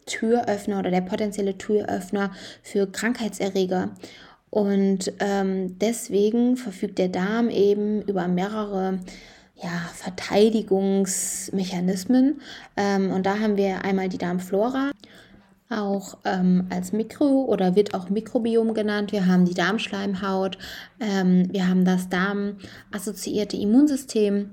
Türöffner 0.07 0.79
oder 0.79 0.93
der 0.93 1.01
potenzielle 1.01 1.59
Türöffner 1.59 2.31
für 2.63 2.87
Krankheitserreger. 2.87 3.91
Und 4.49 5.13
ähm, 5.19 5.77
deswegen 5.81 6.57
verfügt 6.57 7.01
der 7.01 7.09
Darm 7.09 7.51
eben 7.51 8.01
über 8.03 8.29
mehrere 8.29 9.01
ja, 9.57 9.91
Verteidigungsmechanismen. 9.93 12.41
Ähm, 12.77 13.11
und 13.11 13.27
da 13.27 13.41
haben 13.41 13.57
wir 13.57 13.85
einmal 13.85 14.09
die 14.09 14.19
Darmflora 14.19 14.93
auch 15.71 16.19
ähm, 16.25 16.67
als 16.71 16.93
Mikro 16.93 17.45
oder 17.45 17.75
wird 17.75 17.95
auch 17.95 18.11
Mikrobiom 18.11 18.75
genannt. 18.75 19.13
Wir 19.13 19.27
haben 19.27 19.45
die 19.45 19.55
Darmschleimhaut, 19.55 20.59
ähm, 21.01 21.49
wir 21.51 21.69
haben 21.69 21.85
das 21.85 22.09
darmassoziierte 22.09 23.57
Immunsystem. 23.57 24.51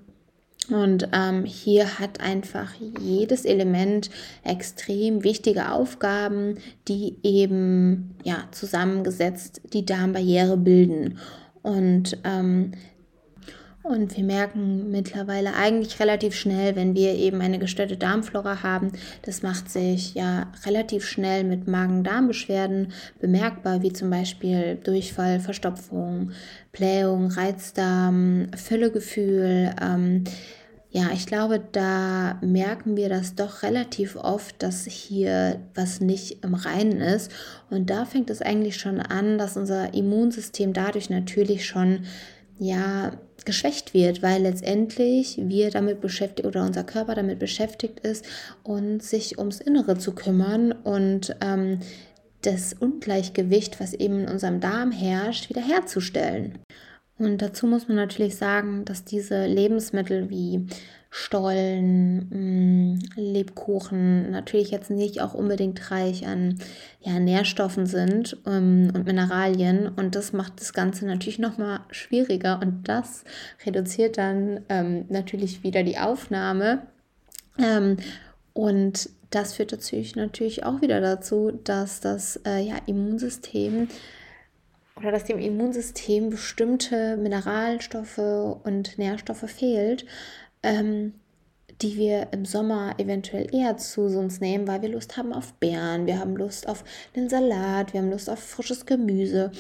Und 0.70 1.10
ähm, 1.12 1.44
hier 1.44 2.00
hat 2.00 2.22
einfach 2.22 2.74
jedes 3.00 3.46
Element 3.46 4.10
extrem 4.44 5.24
wichtige 5.24 5.72
Aufgaben, 5.72 6.60
die 6.88 7.18
eben 7.24 8.16
ja, 8.24 8.44
zusammengesetzt 8.52 9.62
die 9.74 9.86
Darmbarriere 9.86 10.58
bilden. 10.58 11.18
Und 11.64 12.18
ähm, 12.24 12.72
Und 13.84 14.16
wir 14.16 14.24
merken 14.24 14.92
mittlerweile 14.92 15.56
eigentlich 15.56 16.00
relativ 16.00 16.36
schnell, 16.36 16.76
wenn 16.76 16.94
wir 16.94 17.16
eben 17.16 17.42
eine 17.42 17.58
gestörte 17.58 17.98
Darmflora 17.98 18.62
haben, 18.62 18.92
das 19.24 19.42
macht 19.42 19.72
sich 19.72 20.14
ja 20.14 20.52
relativ 20.66 21.06
schnell 21.06 21.44
mit 21.44 21.68
Magen-Darm-Beschwerden 21.68 22.94
bemerkbar, 23.20 23.82
wie 23.82 23.92
zum 23.92 24.12
Beispiel 24.12 24.80
Durchfall, 24.84 25.40
Verstopfung, 25.40 26.32
Blähung, 26.72 27.32
Reizdarm, 27.32 28.48
Füllegefühl. 28.56 29.74
Ähm, 29.82 30.26
ja, 30.92 31.10
ich 31.14 31.26
glaube, 31.26 31.60
da 31.72 32.38
merken 32.42 32.98
wir 32.98 33.10
das 33.10 33.34
doch 33.34 33.64
relativ 33.64 34.16
oft, 34.16 34.62
dass 34.62 34.86
hier 34.86 35.60
was 35.74 36.02
nicht 36.02 36.44
im 36.44 36.54
Reinen 36.54 37.02
ist. 37.02 37.32
Und 37.72 37.90
da 37.90 38.06
fängt 38.06 38.30
es 38.30 38.44
eigentlich 38.44 38.78
schon 38.78 39.00
an, 39.00 39.40
dass 39.40 39.58
unser 39.58 39.94
Immunsystem 39.96 40.74
dadurch 40.74 41.10
natürlich 41.10 41.66
schon 41.66 42.04
ja 42.60 43.14
geschwächt 43.46 43.94
wird, 43.94 44.22
weil 44.22 44.42
letztendlich 44.42 45.38
wir 45.42 45.72
damit 45.72 46.02
beschäftigt 46.02 46.48
oder 46.48 46.64
unser 46.64 46.84
Körper 46.84 47.16
damit 47.16 47.40
beschäftigt 47.40 48.00
ist 48.02 48.26
und 48.64 49.04
sich 49.04 49.38
ums 49.38 49.60
Innere 49.60 49.98
zu 49.98 50.14
kümmern 50.14 50.72
und 50.72 51.36
ähm, 51.42 51.80
das 52.42 52.74
Ungleichgewicht, 52.74 53.80
was 53.80 53.94
eben 53.94 54.22
in 54.22 54.30
unserem 54.30 54.60
Darm 54.60 54.92
herrscht, 54.92 55.50
wiederherzustellen. 55.50 56.60
Und 57.18 57.42
dazu 57.42 57.68
muss 57.68 57.88
man 57.88 57.98
natürlich 57.98 58.36
sagen, 58.36 58.84
dass 58.86 59.04
diese 59.04 59.46
Lebensmittel 59.46 60.30
wie 60.30 60.66
Stollen, 61.14 62.96
mm, 62.96 63.00
Lebkuchen 63.18 64.32
natürlich 64.32 64.72
jetzt 64.72 64.90
nicht 64.90 65.22
auch 65.22 65.34
unbedingt 65.34 65.92
reich 65.92 66.26
an 66.26 66.58
ja, 67.02 67.20
Nährstoffen 67.20 67.86
sind 67.86 68.38
ähm, 68.48 68.94
und 68.96 69.06
Mineralien. 69.06 69.90
Und 69.90 70.16
das 70.16 70.32
macht 70.32 70.62
das 70.62 70.72
Ganze 70.72 71.06
natürlich 71.06 71.38
nochmal 71.38 71.82
schwieriger 71.92 72.62
und 72.62 72.88
das 72.88 73.26
reduziert 73.66 74.18
dann 74.18 74.62
ähm, 74.70 75.04
natürlich 75.10 75.64
wieder 75.64 75.84
die 75.84 75.98
Aufnahme. 75.98 76.84
Ähm, 77.60 77.98
und 78.54 79.10
das 79.32 79.54
führt 79.54 79.74
natürlich, 79.74 80.16
natürlich 80.16 80.64
auch 80.64 80.82
wieder 80.82 81.02
dazu, 81.02 81.52
dass 81.66 82.00
das 82.00 82.40
äh, 82.46 82.62
ja, 82.62 82.76
Immunsystem 82.86 83.90
oder 84.96 85.12
dass 85.12 85.26
dem 85.26 85.40
Immunsystem 85.40 86.30
bestimmte 86.30 87.18
Mineralstoffe 87.18 88.18
und 88.64 88.98
Nährstoffe 88.98 89.50
fehlt, 89.50 90.06
ähm, 90.64 91.14
die 91.82 91.98
wir 91.98 92.28
im 92.32 92.46
Sommer 92.46 92.94
eventuell 93.00 93.54
eher 93.54 93.78
zu 93.78 94.02
uns 94.02 94.40
nehmen, 94.40 94.68
weil 94.68 94.82
wir 94.82 94.90
Lust 94.90 95.18
haben 95.18 95.34
auf 95.34 95.54
Beeren, 95.54 96.06
wir 96.06 96.20
haben 96.20 96.36
Lust 96.36 96.68
auf 96.68 96.84
den 97.16 97.30
Salat, 97.30 97.94
wir 97.94 98.02
haben 98.02 98.12
Lust 98.12 98.30
auf 98.30 98.40
frisches 98.40 98.86
Gemüse. 98.86 99.52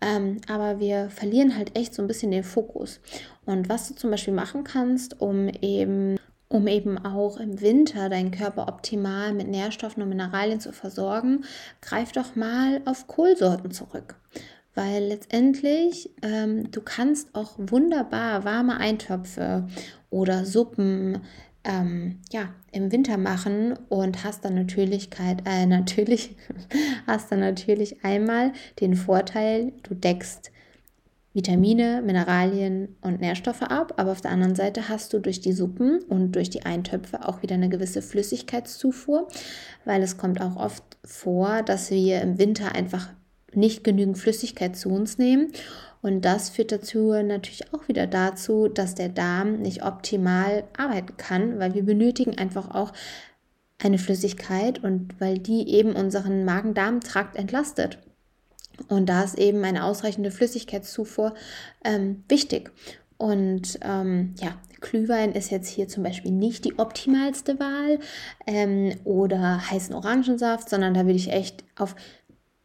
Ähm, 0.00 0.40
aber 0.48 0.80
wir 0.80 1.10
verlieren 1.10 1.56
halt 1.56 1.76
echt 1.78 1.94
so 1.94 2.02
ein 2.02 2.08
bisschen 2.08 2.30
den 2.30 2.44
Fokus. 2.44 3.00
Und 3.46 3.68
was 3.68 3.88
du 3.88 3.94
zum 3.94 4.10
Beispiel 4.10 4.34
machen 4.34 4.64
kannst, 4.64 5.20
um 5.20 5.48
eben 5.48 6.16
um 6.50 6.66
eben 6.66 6.96
auch 7.04 7.36
im 7.36 7.60
Winter 7.60 8.08
deinen 8.08 8.30
Körper 8.30 8.68
optimal 8.68 9.34
mit 9.34 9.48
Nährstoffen 9.48 10.02
und 10.02 10.08
Mineralien 10.08 10.60
zu 10.60 10.72
versorgen, 10.72 11.44
greif 11.82 12.12
doch 12.12 12.36
mal 12.36 12.80
auf 12.86 13.06
Kohlsorten 13.06 13.70
zurück 13.70 14.16
weil 14.78 15.06
letztendlich 15.06 16.08
ähm, 16.22 16.70
du 16.70 16.80
kannst 16.80 17.34
auch 17.34 17.54
wunderbar 17.58 18.44
warme 18.44 18.78
Eintöpfe 18.78 19.66
oder 20.08 20.44
Suppen 20.44 21.22
ähm, 21.64 22.20
ja, 22.30 22.50
im 22.70 22.92
Winter 22.92 23.18
machen 23.18 23.76
und 23.88 24.22
hast 24.22 24.44
dann 24.44 24.54
Natürlichkeit, 24.54 25.42
äh, 25.46 25.66
natürlich, 25.66 26.36
hast 27.08 27.32
dann 27.32 27.40
natürlich 27.40 28.04
einmal 28.04 28.52
den 28.78 28.94
Vorteil, 28.94 29.72
du 29.82 29.96
deckst 29.96 30.52
Vitamine, 31.34 32.00
Mineralien 32.00 32.94
und 33.00 33.20
Nährstoffe 33.20 33.62
ab, 33.62 33.94
aber 33.96 34.12
auf 34.12 34.20
der 34.20 34.30
anderen 34.30 34.54
Seite 34.54 34.88
hast 34.88 35.12
du 35.12 35.18
durch 35.18 35.40
die 35.40 35.52
Suppen 35.52 36.02
und 36.04 36.36
durch 36.36 36.50
die 36.50 36.64
Eintöpfe 36.64 37.26
auch 37.26 37.42
wieder 37.42 37.54
eine 37.56 37.68
gewisse 37.68 38.00
Flüssigkeitszufuhr, 38.00 39.26
weil 39.84 40.04
es 40.04 40.16
kommt 40.16 40.40
auch 40.40 40.54
oft 40.54 40.84
vor, 41.04 41.62
dass 41.62 41.90
wir 41.90 42.20
im 42.22 42.38
Winter 42.38 42.76
einfach 42.76 43.08
nicht 43.54 43.84
genügend 43.84 44.18
Flüssigkeit 44.18 44.76
zu 44.76 44.90
uns 44.90 45.18
nehmen. 45.18 45.52
Und 46.00 46.24
das 46.24 46.50
führt 46.50 46.70
dazu 46.70 47.12
natürlich 47.12 47.72
auch 47.74 47.88
wieder 47.88 48.06
dazu, 48.06 48.68
dass 48.68 48.94
der 48.94 49.08
Darm 49.08 49.60
nicht 49.60 49.84
optimal 49.84 50.64
arbeiten 50.76 51.16
kann, 51.16 51.58
weil 51.58 51.74
wir 51.74 51.82
benötigen 51.82 52.38
einfach 52.38 52.74
auch 52.74 52.92
eine 53.82 53.98
Flüssigkeit 53.98 54.82
und 54.82 55.20
weil 55.20 55.38
die 55.38 55.68
eben 55.68 55.92
unseren 55.94 56.44
Magen-Darm-Trakt 56.44 57.36
entlastet. 57.36 57.98
Und 58.88 59.08
da 59.08 59.24
ist 59.24 59.38
eben 59.38 59.64
eine 59.64 59.84
ausreichende 59.84 60.30
Flüssigkeitszufuhr 60.30 61.34
ähm, 61.84 62.22
wichtig. 62.28 62.70
Und 63.16 63.80
ähm, 63.82 64.34
ja, 64.40 64.56
Glühwein 64.80 65.32
ist 65.32 65.50
jetzt 65.50 65.68
hier 65.68 65.88
zum 65.88 66.04
Beispiel 66.04 66.30
nicht 66.30 66.64
die 66.64 66.78
optimalste 66.78 67.58
Wahl 67.58 67.98
ähm, 68.46 68.94
oder 69.02 69.68
heißen 69.70 69.94
Orangensaft, 69.94 70.70
sondern 70.70 70.94
da 70.94 71.04
würde 71.04 71.16
ich 71.16 71.32
echt 71.32 71.64
auf 71.76 71.96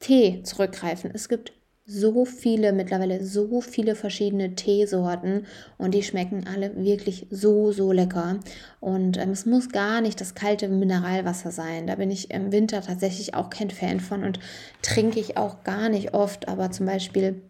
Tee 0.03 0.43
zurückgreifen. 0.43 1.11
Es 1.13 1.29
gibt 1.29 1.53
so 1.85 2.25
viele, 2.25 2.71
mittlerweile 2.71 3.25
so 3.25 3.61
viele 3.61 3.95
verschiedene 3.95 4.55
Teesorten 4.55 5.45
und 5.77 5.93
die 5.93 6.03
schmecken 6.03 6.45
alle 6.47 6.75
wirklich 6.77 7.27
so, 7.29 7.71
so 7.71 7.91
lecker. 7.91 8.39
Und 8.79 9.17
ähm, 9.17 9.31
es 9.31 9.45
muss 9.45 9.69
gar 9.69 10.01
nicht 10.01 10.19
das 10.19 10.35
kalte 10.35 10.67
Mineralwasser 10.67 11.51
sein. 11.51 11.87
Da 11.87 11.95
bin 11.95 12.11
ich 12.11 12.31
im 12.31 12.51
Winter 12.51 12.81
tatsächlich 12.81 13.33
auch 13.33 13.49
kein 13.49 13.69
Fan 13.69 13.99
von 13.99 14.23
und 14.23 14.39
trinke 14.81 15.19
ich 15.19 15.37
auch 15.37 15.63
gar 15.63 15.89
nicht 15.89 16.13
oft. 16.13 16.47
Aber 16.47 16.71
zum 16.71 16.85
Beispiel 16.85 17.41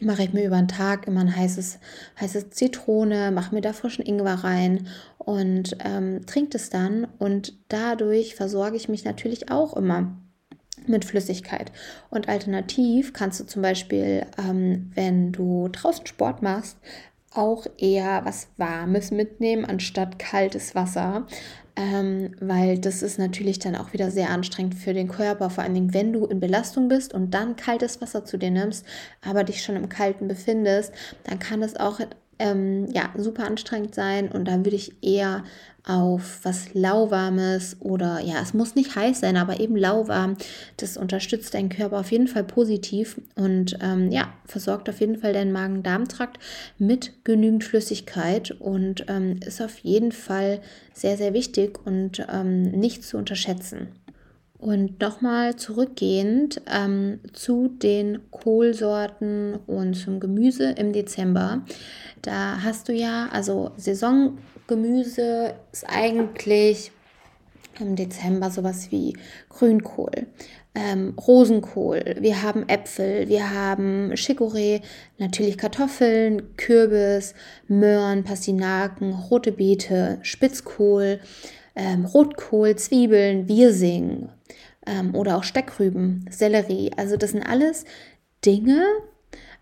mache 0.00 0.24
ich 0.24 0.32
mir 0.32 0.44
über 0.44 0.58
den 0.58 0.68
Tag 0.68 1.06
immer 1.06 1.20
ein 1.20 1.36
heißes, 1.36 1.78
heißes 2.20 2.50
Zitrone, 2.50 3.30
mache 3.30 3.54
mir 3.54 3.60
da 3.60 3.72
frischen 3.72 4.04
Ingwer 4.04 4.44
rein 4.44 4.88
und 5.18 5.76
ähm, 5.84 6.26
trinke 6.26 6.56
es 6.56 6.70
dann. 6.70 7.08
Und 7.18 7.54
dadurch 7.68 8.36
versorge 8.36 8.76
ich 8.76 8.88
mich 8.88 9.04
natürlich 9.04 9.50
auch 9.50 9.76
immer 9.76 10.16
mit 10.86 11.04
Flüssigkeit. 11.04 11.72
Und 12.10 12.28
alternativ 12.28 13.12
kannst 13.12 13.40
du 13.40 13.44
zum 13.44 13.62
Beispiel, 13.62 14.26
ähm, 14.38 14.90
wenn 14.94 15.32
du 15.32 15.68
draußen 15.68 16.06
Sport 16.06 16.42
machst, 16.42 16.76
auch 17.32 17.66
eher 17.78 18.24
was 18.24 18.48
Warmes 18.56 19.10
mitnehmen 19.10 19.64
anstatt 19.64 20.18
kaltes 20.18 20.74
Wasser, 20.74 21.26
ähm, 21.76 22.36
weil 22.40 22.78
das 22.78 23.02
ist 23.02 23.18
natürlich 23.18 23.58
dann 23.58 23.74
auch 23.74 23.92
wieder 23.92 24.10
sehr 24.10 24.30
anstrengend 24.30 24.76
für 24.76 24.94
den 24.94 25.08
Körper, 25.08 25.50
vor 25.50 25.64
allen 25.64 25.74
Dingen, 25.74 25.94
wenn 25.94 26.12
du 26.12 26.26
in 26.26 26.38
Belastung 26.38 26.88
bist 26.88 27.12
und 27.12 27.32
dann 27.32 27.56
kaltes 27.56 28.00
Wasser 28.00 28.24
zu 28.24 28.38
dir 28.38 28.50
nimmst, 28.50 28.86
aber 29.22 29.42
dich 29.42 29.62
schon 29.62 29.74
im 29.76 29.88
Kalten 29.88 30.28
befindest, 30.28 30.92
dann 31.24 31.40
kann 31.40 31.62
es 31.62 31.74
auch 31.74 31.98
ähm, 32.38 32.86
ja, 32.92 33.10
super 33.16 33.44
anstrengend 33.44 33.94
sein 33.94 34.30
und 34.30 34.46
da 34.46 34.64
würde 34.64 34.76
ich 34.76 35.02
eher 35.02 35.44
auf 35.86 36.40
was 36.42 36.72
lauwarmes 36.72 37.76
oder 37.80 38.20
ja, 38.20 38.40
es 38.40 38.54
muss 38.54 38.74
nicht 38.74 38.96
heiß 38.96 39.20
sein, 39.20 39.36
aber 39.36 39.60
eben 39.60 39.76
lauwarm. 39.76 40.36
Das 40.78 40.96
unterstützt 40.96 41.52
deinen 41.52 41.68
Körper 41.68 42.00
auf 42.00 42.10
jeden 42.10 42.26
Fall 42.26 42.44
positiv 42.44 43.20
und 43.34 43.78
ähm, 43.82 44.10
ja, 44.10 44.32
versorgt 44.46 44.88
auf 44.88 45.00
jeden 45.00 45.18
Fall 45.18 45.34
deinen 45.34 45.52
Magen-Darm-Trakt 45.52 46.38
mit 46.78 47.24
genügend 47.24 47.64
Flüssigkeit 47.64 48.50
und 48.52 49.04
ähm, 49.08 49.40
ist 49.46 49.60
auf 49.60 49.78
jeden 49.78 50.12
Fall 50.12 50.60
sehr, 50.94 51.18
sehr 51.18 51.34
wichtig 51.34 51.78
und 51.84 52.26
ähm, 52.32 52.62
nicht 52.62 53.04
zu 53.04 53.18
unterschätzen. 53.18 53.88
Und 54.56 54.98
nochmal 55.02 55.56
zurückgehend 55.56 56.62
ähm, 56.66 57.20
zu 57.34 57.68
den 57.68 58.20
Kohlsorten 58.30 59.56
und 59.66 59.92
zum 59.92 60.20
Gemüse 60.20 60.70
im 60.70 60.94
Dezember. 60.94 61.62
Da 62.22 62.62
hast 62.62 62.88
du 62.88 62.94
ja, 62.94 63.28
also 63.30 63.72
Saisongemüse 64.66 65.54
ist 65.72 65.84
eigentlich 65.88 66.90
im 67.80 67.96
Dezember 67.96 68.50
sowas 68.50 68.90
wie 68.90 69.16
Grünkohl, 69.48 70.26
ähm, 70.74 71.14
Rosenkohl, 71.18 72.16
wir 72.20 72.42
haben 72.42 72.68
Äpfel, 72.68 73.28
wir 73.28 73.52
haben 73.52 74.12
Chicorée, 74.14 74.80
natürlich 75.18 75.58
Kartoffeln, 75.58 76.56
Kürbis, 76.56 77.34
Möhren, 77.68 78.24
Pastinaken, 78.24 79.12
rote 79.12 79.52
Beete, 79.52 80.18
Spitzkohl, 80.22 81.20
ähm, 81.76 82.04
Rotkohl, 82.04 82.76
Zwiebeln, 82.76 83.48
Wirsing 83.48 84.28
ähm, 84.86 85.14
oder 85.14 85.36
auch 85.36 85.44
Steckrüben, 85.44 86.26
Sellerie. 86.30 86.90
Also 86.96 87.16
das 87.16 87.32
sind 87.32 87.42
alles 87.42 87.84
Dinge, 88.44 88.84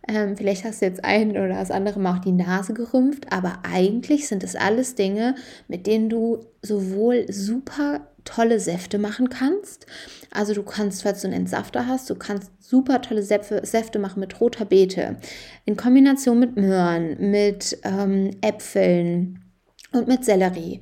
ähm, 0.09 0.37
vielleicht 0.37 0.64
hast 0.64 0.82
du 0.82 0.87
jetzt 0.87 1.04
ein 1.04 1.30
oder 1.32 1.49
das 1.49 1.71
andere 1.71 2.00
Mal 2.00 2.16
auch 2.16 2.21
die 2.21 2.32
Nase 2.32 2.75
gerümpft, 2.75 3.32
aber 3.32 3.61
eigentlich 3.62 4.26
sind 4.28 4.42
es 4.42 4.56
alles 4.56 4.94
Dinge, 4.94 5.35
mit 5.68 5.87
denen 5.87 6.09
du 6.09 6.40
sowohl 6.61 7.26
super 7.30 8.09
tolle 8.25 8.61
Säfte 8.61 8.99
machen 8.99 9.28
kannst. 9.28 9.87
Also 10.30 10.54
du 10.54 10.62
kannst, 10.62 11.02
falls 11.02 11.23
du 11.23 11.28
einen 11.28 11.37
Entsafter 11.37 11.87
hast, 11.87 12.09
du 12.09 12.14
kannst 12.14 12.50
super 12.61 13.02
tolle 13.02 13.23
Säfte, 13.23 13.99
machen 13.99 14.21
mit 14.21 14.40
roter 14.40 14.64
Beete, 14.64 15.16
in 15.64 15.76
Kombination 15.76 16.38
mit 16.38 16.56
Möhren, 16.56 17.30
mit 17.30 17.78
ähm, 17.85 18.30
Äpfeln 18.40 19.44
und 19.92 20.09
mit 20.09 20.25
Sellerie 20.25 20.80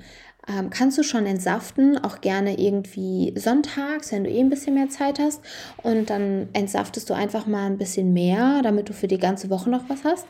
ähm, 0.48 0.70
kannst 0.70 0.98
du 0.98 1.02
schon 1.02 1.26
entsaften, 1.26 1.98
auch 1.98 2.20
gerne 2.20 2.58
irgendwie 2.58 3.32
sonntags, 3.36 4.12
wenn 4.12 4.24
du 4.24 4.30
eh 4.30 4.40
ein 4.40 4.50
bisschen 4.50 4.74
mehr 4.74 4.88
Zeit 4.88 5.18
hast. 5.18 5.42
Und 5.82 6.10
dann 6.10 6.48
entsaftest 6.52 7.10
du 7.10 7.14
einfach 7.14 7.46
mal 7.46 7.66
ein 7.66 7.78
bisschen 7.78 8.12
mehr, 8.12 8.62
damit 8.62 8.88
du 8.88 8.92
für 8.92 9.08
die 9.08 9.18
ganze 9.18 9.50
Woche 9.50 9.70
noch 9.70 9.88
was 9.88 10.04
hast. 10.04 10.26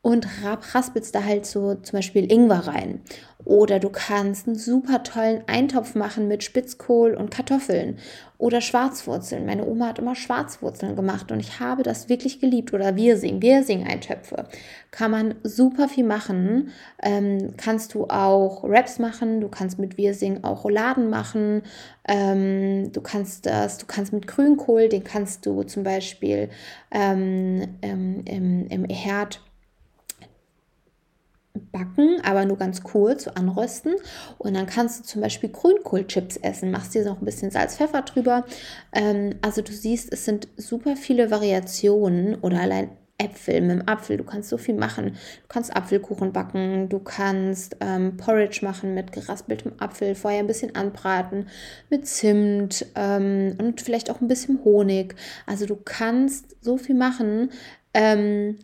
Und 0.00 0.26
raspelst 0.74 1.14
da 1.14 1.24
halt 1.24 1.44
so 1.44 1.74
zum 1.74 1.98
Beispiel 1.98 2.30
Ingwer 2.30 2.66
rein. 2.66 3.02
Oder 3.44 3.78
du 3.78 3.88
kannst 3.88 4.46
einen 4.46 4.56
super 4.56 5.02
tollen 5.02 5.42
Eintopf 5.46 5.94
machen 5.94 6.28
mit 6.28 6.44
Spitzkohl 6.44 7.14
und 7.14 7.30
Kartoffeln 7.30 7.98
oder 8.36 8.60
Schwarzwurzeln. 8.60 9.46
Meine 9.46 9.66
Oma 9.66 9.88
hat 9.88 9.98
immer 9.98 10.14
Schwarzwurzeln 10.14 10.96
gemacht 10.96 11.32
und 11.32 11.40
ich 11.40 11.58
habe 11.58 11.82
das 11.82 12.08
wirklich 12.08 12.40
geliebt. 12.40 12.72
Oder 12.72 12.96
Wirsing, 12.96 13.42
Wirsing-Eintöpfe. 13.42 14.44
Kann 14.90 15.10
man 15.10 15.34
super 15.44 15.88
viel 15.88 16.04
machen. 16.04 16.70
Ähm, 17.02 17.54
kannst 17.56 17.94
du 17.94 18.04
auch 18.08 18.64
Wraps 18.64 18.98
machen, 18.98 19.40
du 19.40 19.48
kannst 19.48 19.78
mit 19.78 19.96
Wirsing 19.96 20.44
auch 20.44 20.64
Rouladen 20.64 21.10
machen. 21.10 21.62
Ähm, 22.06 22.92
du 22.92 23.00
kannst 23.00 23.46
das, 23.46 23.78
du 23.78 23.86
kannst 23.86 24.12
mit 24.12 24.26
Grünkohl, 24.26 24.88
den 24.88 25.04
kannst 25.04 25.46
du 25.46 25.62
zum 25.62 25.82
Beispiel 25.82 26.50
ähm, 26.90 27.78
im, 27.80 28.66
im 28.68 28.84
Herd 28.84 29.40
backen, 31.58 32.20
aber 32.22 32.44
nur 32.44 32.56
ganz 32.56 32.82
kurz, 32.82 33.24
so 33.24 33.30
anrösten. 33.32 33.94
Und 34.38 34.54
dann 34.54 34.66
kannst 34.66 35.00
du 35.00 35.04
zum 35.04 35.22
Beispiel 35.22 35.50
Grünkohlchips 35.50 36.36
essen. 36.38 36.70
Machst 36.70 36.94
dir 36.94 37.04
noch 37.04 37.20
ein 37.20 37.24
bisschen 37.24 37.50
Salz, 37.50 37.76
Pfeffer 37.76 38.02
drüber. 38.02 38.44
Ähm, 38.92 39.36
also 39.42 39.62
du 39.62 39.72
siehst, 39.72 40.12
es 40.12 40.24
sind 40.24 40.48
super 40.56 40.96
viele 40.96 41.30
Variationen 41.30 42.36
oder 42.36 42.60
allein 42.60 42.90
Äpfel, 43.20 43.60
mit 43.60 43.70
dem 43.72 43.88
Apfel, 43.88 44.16
du 44.16 44.22
kannst 44.22 44.48
so 44.48 44.58
viel 44.58 44.76
machen. 44.76 45.06
Du 45.06 45.48
kannst 45.48 45.74
Apfelkuchen 45.74 46.32
backen, 46.32 46.88
du 46.88 47.00
kannst 47.00 47.76
ähm, 47.80 48.16
Porridge 48.16 48.60
machen 48.62 48.94
mit 48.94 49.10
geraspeltem 49.10 49.72
Apfel, 49.78 50.14
vorher 50.14 50.38
ein 50.38 50.46
bisschen 50.46 50.76
anbraten, 50.76 51.48
mit 51.90 52.06
Zimt 52.06 52.86
ähm, 52.94 53.56
und 53.58 53.80
vielleicht 53.80 54.08
auch 54.10 54.20
ein 54.20 54.28
bisschen 54.28 54.60
Honig. 54.64 55.16
Also 55.46 55.66
du 55.66 55.74
kannst 55.74 56.56
so 56.64 56.76
viel 56.78 56.94
machen. 56.94 57.50
Ähm, 57.92 58.58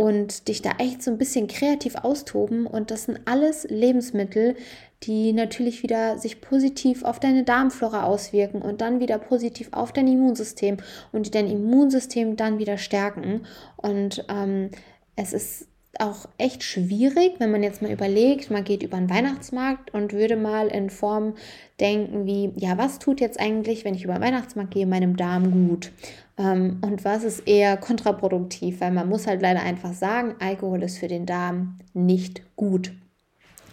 und 0.00 0.48
dich 0.48 0.62
da 0.62 0.70
echt 0.78 1.02
so 1.02 1.10
ein 1.10 1.18
bisschen 1.18 1.46
kreativ 1.46 1.94
austoben. 1.94 2.66
Und 2.66 2.90
das 2.90 3.04
sind 3.04 3.20
alles 3.26 3.64
Lebensmittel, 3.64 4.56
die 5.02 5.34
natürlich 5.34 5.82
wieder 5.82 6.16
sich 6.16 6.40
positiv 6.40 7.04
auf 7.04 7.20
deine 7.20 7.44
Darmflora 7.44 8.04
auswirken 8.04 8.62
und 8.62 8.80
dann 8.80 9.00
wieder 9.00 9.18
positiv 9.18 9.68
auf 9.72 9.92
dein 9.92 10.08
Immunsystem 10.08 10.78
und 11.12 11.26
die 11.26 11.30
dein 11.30 11.50
Immunsystem 11.50 12.36
dann 12.36 12.58
wieder 12.58 12.78
stärken. 12.78 13.42
Und 13.76 14.24
ähm, 14.30 14.70
es 15.16 15.34
ist 15.34 15.66
auch 15.98 16.26
echt 16.38 16.62
schwierig, 16.62 17.34
wenn 17.38 17.50
man 17.50 17.62
jetzt 17.62 17.82
mal 17.82 17.92
überlegt, 17.92 18.50
man 18.50 18.64
geht 18.64 18.82
über 18.82 18.96
einen 18.96 19.10
Weihnachtsmarkt 19.10 19.92
und 19.92 20.14
würde 20.14 20.36
mal 20.36 20.68
in 20.68 20.88
Form 20.88 21.34
denken 21.78 22.24
wie, 22.24 22.52
ja, 22.56 22.78
was 22.78 23.00
tut 23.00 23.20
jetzt 23.20 23.38
eigentlich, 23.38 23.84
wenn 23.84 23.94
ich 23.94 24.04
über 24.04 24.14
den 24.14 24.22
Weihnachtsmarkt 24.22 24.70
gehe, 24.70 24.86
meinem 24.86 25.18
Darm 25.18 25.68
gut? 25.68 25.92
Ähm, 26.40 26.78
und 26.80 27.04
was 27.04 27.22
ist 27.22 27.46
eher 27.46 27.76
kontraproduktiv, 27.76 28.80
weil 28.80 28.92
man 28.92 29.08
muss 29.08 29.26
halt 29.26 29.42
leider 29.42 29.60
einfach 29.60 29.92
sagen, 29.92 30.34
Alkohol 30.40 30.82
ist 30.82 30.98
für 30.98 31.08
den 31.08 31.26
Darm 31.26 31.78
nicht 31.92 32.42
gut. 32.56 32.92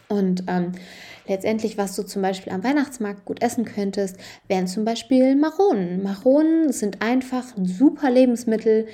Und 0.10 0.44
ähm, 0.48 0.74
letztendlich, 1.28 1.78
was 1.78 1.96
du 1.96 2.04
zum 2.04 2.22
Beispiel 2.22 2.52
am 2.52 2.64
Weihnachtsmarkt 2.64 3.26
gut 3.26 3.42
essen 3.42 3.66
könntest, 3.66 4.18
wären 4.48 4.68
zum 4.68 4.86
Beispiel 4.86 5.36
Maronen. 5.36 6.04
Maronen 6.04 6.72
sind 6.72 7.02
einfach 7.02 7.56
ein 7.56 7.66
super 7.66 8.10
Lebensmittel, 8.10 8.88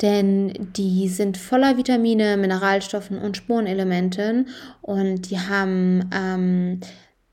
denn 0.00 0.70
die 0.76 1.08
sind 1.08 1.36
voller 1.36 1.76
Vitamine, 1.76 2.36
Mineralstoffen 2.36 3.18
und 3.18 3.36
Spurenelementen 3.36 4.48
und 4.80 5.30
die 5.30 5.38
haben 5.38 6.08
ähm, 6.14 6.80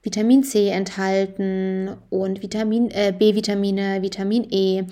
Vitamin 0.04 0.44
C 0.44 0.70
enthalten 0.70 1.96
und 2.10 2.42
Vitamin, 2.42 2.92
äh, 2.92 3.14
B-Vitamine, 3.18 4.02
Vitamin 4.02 4.48
E. 4.52 4.84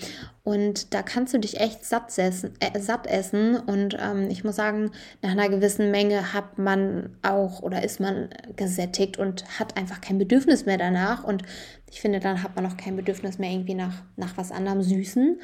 Und 0.45 0.93
da 0.93 1.01
kannst 1.01 1.33
du 1.33 1.39
dich 1.39 1.59
echt 1.59 1.83
satt 1.83 2.15
essen. 2.19 2.53
Äh, 2.59 2.79
satt 2.79 3.07
essen. 3.07 3.57
Und 3.57 3.97
ähm, 3.99 4.29
ich 4.29 4.43
muss 4.43 4.55
sagen, 4.55 4.91
nach 5.23 5.31
einer 5.31 5.49
gewissen 5.49 5.89
Menge 5.89 6.33
hat 6.33 6.59
man 6.59 7.09
auch 7.23 7.63
oder 7.63 7.83
ist 7.83 7.99
man 7.99 8.29
gesättigt 8.55 9.17
und 9.17 9.43
hat 9.59 9.75
einfach 9.75 10.01
kein 10.01 10.19
Bedürfnis 10.19 10.67
mehr 10.67 10.77
danach. 10.77 11.23
Und 11.23 11.41
ich 11.89 11.99
finde, 11.99 12.19
dann 12.19 12.43
hat 12.43 12.55
man 12.55 12.67
auch 12.67 12.77
kein 12.77 12.95
Bedürfnis 12.95 13.39
mehr 13.39 13.49
irgendwie 13.49 13.73
nach, 13.73 14.03
nach 14.17 14.37
was 14.37 14.51
anderem 14.51 14.83
Süßen. 14.83 15.39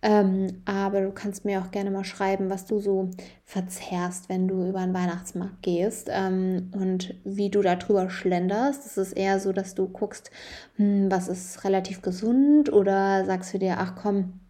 Ähm, 0.00 0.62
aber 0.64 1.02
du 1.02 1.10
kannst 1.10 1.44
mir 1.44 1.60
auch 1.60 1.70
gerne 1.70 1.90
mal 1.90 2.04
schreiben, 2.04 2.48
was 2.48 2.64
du 2.64 2.78
so 2.80 3.10
verzehrst, 3.44 4.30
wenn 4.30 4.48
du 4.48 4.66
über 4.66 4.80
den 4.80 4.94
Weihnachtsmarkt 4.94 5.60
gehst 5.60 6.08
ähm, 6.10 6.70
und 6.72 7.14
wie 7.24 7.50
du 7.50 7.60
da 7.60 7.76
drüber 7.76 8.08
schlenderst. 8.08 8.86
Es 8.86 8.96
ist 8.96 9.12
eher 9.12 9.38
so, 9.38 9.52
dass 9.52 9.74
du 9.74 9.86
guckst, 9.86 10.30
hm, 10.76 11.10
was 11.10 11.28
ist 11.28 11.62
relativ 11.64 12.00
gesund 12.00 12.72
oder 12.72 13.26
sagst 13.26 13.52
du 13.52 13.58
dir, 13.58 13.76
ach 13.78 13.96
komm, 14.00 14.40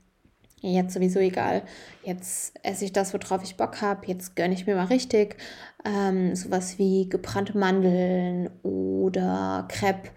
jetzt 0.75 0.95
sowieso 0.95 1.19
egal. 1.21 1.63
Jetzt 2.03 2.55
esse 2.63 2.85
ich 2.85 2.93
das, 2.93 3.15
worauf 3.15 3.43
ich 3.43 3.57
Bock 3.57 3.81
habe. 3.83 4.07
Jetzt 4.07 4.37
gönne 4.37 4.55
ich 4.55 4.67
mir 4.67 4.77
mal 4.77 4.87
richtig. 4.87 5.37
Ähm, 5.85 6.35
sowas 6.35 6.79
wie 6.79 7.09
gebrannte 7.09 7.57
Mandeln 7.57 8.51
oder 8.63 9.67
Crepe 9.69 10.11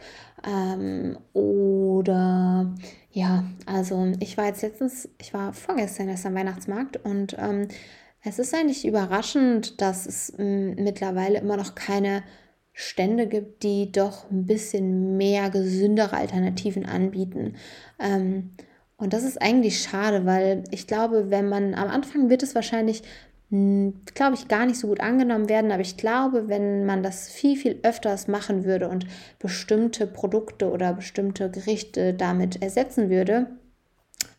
ähm, 0.47 1.17
oder 1.33 2.73
ja, 3.11 3.43
also 3.65 4.11
ich 4.19 4.37
war 4.37 4.45
jetzt 4.45 4.61
letztens, 4.61 5.09
ich 5.19 5.33
war 5.33 5.53
vorgestern 5.53 6.09
erst 6.09 6.25
am 6.25 6.35
Weihnachtsmarkt 6.35 6.97
und 7.03 7.35
ähm, 7.39 7.67
es 8.23 8.39
ist 8.39 8.53
eigentlich 8.53 8.85
überraschend, 8.85 9.81
dass 9.81 10.05
es 10.05 10.29
m, 10.31 10.75
mittlerweile 10.75 11.39
immer 11.39 11.57
noch 11.57 11.75
keine 11.75 12.23
Stände 12.73 13.27
gibt, 13.27 13.63
die 13.63 13.91
doch 13.91 14.29
ein 14.31 14.45
bisschen 14.45 15.17
mehr 15.17 15.49
gesündere 15.49 16.15
Alternativen 16.17 16.85
anbieten. 16.85 17.55
Ähm, 17.99 18.51
und 18.99 19.13
das 19.13 19.23
ist 19.23 19.41
eigentlich 19.41 19.81
schade, 19.81 20.25
weil 20.25 20.63
ich 20.71 20.85
glaube, 20.85 21.29
wenn 21.29 21.49
man 21.49 21.73
am 21.73 21.89
Anfang 21.89 22.29
wird 22.29 22.43
es 22.43 22.53
wahrscheinlich 22.55 23.03
glaube 23.51 24.35
ich, 24.35 24.47
gar 24.47 24.67
nicht 24.67 24.79
so 24.79 24.87
gut 24.87 24.99
angenommen 24.99 25.49
werden. 25.49 25.71
Aber 25.71 25.81
ich 25.81 25.97
glaube, 25.97 26.47
wenn 26.49 26.85
man 26.85 27.01
das 27.01 27.29
viel, 27.29 27.57
viel 27.57 27.79
öfters 27.81 28.27
machen 28.27 28.63
würde 28.63 28.87
und 28.89 29.07
bestimmte 29.39 30.05
Produkte 30.05 30.69
oder 30.69 30.93
bestimmte 30.93 31.49
Gerichte 31.49 32.13
damit 32.13 32.61
ersetzen 32.61 33.09
würde, 33.09 33.47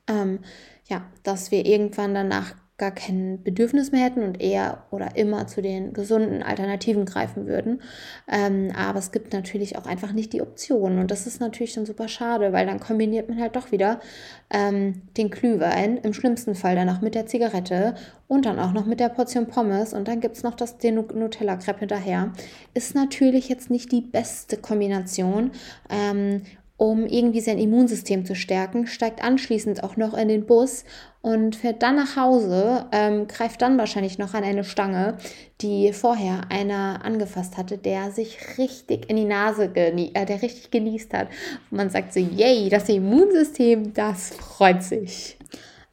ähm, 0.07 0.39
ja, 0.87 1.03
dass 1.25 1.51
wir 1.51 1.67
irgendwann 1.67 2.15
danach 2.15 2.55
gar 2.81 2.91
kein 2.91 3.43
Bedürfnis 3.45 3.93
mehr 3.93 4.05
hätten 4.05 4.23
und 4.23 4.41
eher 4.41 4.85
oder 4.91 5.15
immer 5.15 5.47
zu 5.47 5.61
den 5.61 5.93
gesunden 5.93 6.43
Alternativen 6.43 7.05
greifen 7.05 7.47
würden. 7.47 7.83
Ähm, 8.27 8.73
aber 8.75 8.99
es 8.99 9.13
gibt 9.13 9.33
natürlich 9.35 9.77
auch 9.77 9.85
einfach 9.85 10.13
nicht 10.13 10.33
die 10.33 10.41
Optionen 10.41 10.99
und 10.99 11.11
das 11.11 11.27
ist 11.27 11.41
natürlich 11.41 11.75
dann 11.75 11.87
super 11.87 12.09
schade, 12.09 12.53
weil 12.53 12.67
dann 12.67 12.81
kombiniert 12.81 13.29
man 13.29 13.39
halt 13.39 13.55
doch 13.55 13.71
wieder 13.71 14.01
ähm, 14.49 15.03
den 15.17 15.31
Glühwein, 15.31 15.99
im 15.99 16.15
schlimmsten 16.15 16.55
Fall 16.55 16.75
dann 16.75 16.89
auch 16.89 17.03
mit 17.03 17.15
der 17.15 17.27
Zigarette 17.27 17.95
und 18.27 18.47
dann 18.47 18.59
auch 18.59 18.73
noch 18.73 18.87
mit 18.87 18.99
der 18.99 19.11
Portion 19.11 19.47
Pommes 19.47 19.93
und 19.93 20.09
dann 20.09 20.21
gibt 20.21 20.37
es 20.37 20.43
noch 20.43 20.55
das, 20.55 20.79
den 20.79 20.95
Nutella-Crepe 20.95 21.81
hinterher. 21.81 22.33
Ist 22.73 22.95
natürlich 22.95 23.49
jetzt 23.51 23.71
nicht 23.71 23.93
die 23.93 24.01
beste 24.01 24.57
Kombination. 24.57 25.51
Ähm, 25.91 26.43
um 26.81 27.05
irgendwie 27.05 27.43
sein 27.43 27.59
Immunsystem 27.59 28.25
zu 28.25 28.35
stärken, 28.35 28.87
steigt 28.87 29.23
anschließend 29.23 29.85
auch 29.85 29.99
noch 29.99 30.15
in 30.15 30.29
den 30.29 30.47
Bus 30.47 30.87
und 31.21 31.55
fährt 31.55 31.83
dann 31.83 31.97
nach 31.97 32.17
Hause, 32.17 32.87
ähm, 32.91 33.29
greift 33.29 33.61
dann 33.61 33.77
wahrscheinlich 33.77 34.17
noch 34.17 34.33
an 34.33 34.45
eine 34.45 34.65
Stange, 34.65 35.19
die 35.61 35.93
vorher 35.93 36.45
einer 36.49 37.05
angefasst 37.05 37.59
hatte, 37.59 37.77
der 37.77 38.13
sich 38.13 38.57
richtig 38.57 39.11
in 39.11 39.17
die 39.17 39.27
Nase, 39.27 39.71
äh, 39.75 40.25
der 40.25 40.41
richtig 40.41 40.71
genießt 40.71 41.13
hat. 41.13 41.29
Und 41.71 41.77
man 41.77 41.91
sagt 41.91 42.15
so, 42.15 42.21
yay, 42.21 42.71
das 42.71 42.89
Immunsystem, 42.89 43.93
das 43.93 44.31
freut 44.31 44.83
sich. 44.83 45.37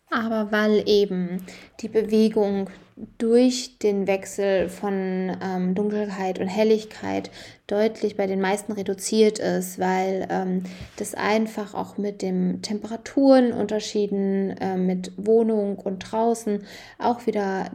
Aber 0.09 0.51
weil 0.51 0.87
eben 0.87 1.45
die 1.81 1.89
Bewegung 1.89 2.69
durch 3.17 3.77
den 3.77 4.07
Wechsel 4.07 4.69
von 4.69 5.37
ähm, 5.41 5.75
Dunkelheit 5.75 6.39
und 6.39 6.47
Helligkeit 6.47 7.29
deutlich 7.67 8.15
bei 8.15 8.25
den 8.25 8.41
meisten 8.41 8.71
reduziert 8.71 9.37
ist, 9.37 9.77
weil 9.77 10.27
ähm, 10.31 10.63
das 10.95 11.13
einfach 11.13 11.75
auch 11.75 11.97
mit 11.97 12.21
den 12.21 12.61
Temperaturenunterschieden 12.61 14.57
äh, 14.57 14.77
mit 14.77 15.11
Wohnung 15.17 15.77
und 15.77 15.99
draußen 15.99 16.63
auch 16.97 17.27
wieder 17.27 17.69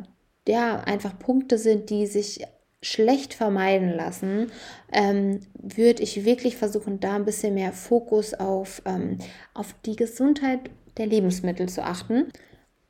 ja 0.49 0.81
einfach 0.81 1.16
Punkte 1.18 1.59
sind, 1.59 1.90
die 1.90 2.07
sich 2.07 2.40
schlecht 2.81 3.33
vermeiden 3.33 3.90
lassen, 3.95 4.51
ähm, 4.92 5.38
würde 5.55 6.03
ich 6.03 6.25
wirklich 6.25 6.57
versuchen, 6.57 6.99
da 6.99 7.14
ein 7.14 7.25
bisschen 7.25 7.55
mehr 7.55 7.73
Fokus 7.73 8.35
auf, 8.35 8.83
ähm, 8.87 9.18
auf 9.55 9.77
die 9.87 9.95
Gesundheit 9.95 10.71
der 10.97 11.07
Lebensmittel 11.07 11.69
zu 11.69 11.85
achten. 11.85 12.27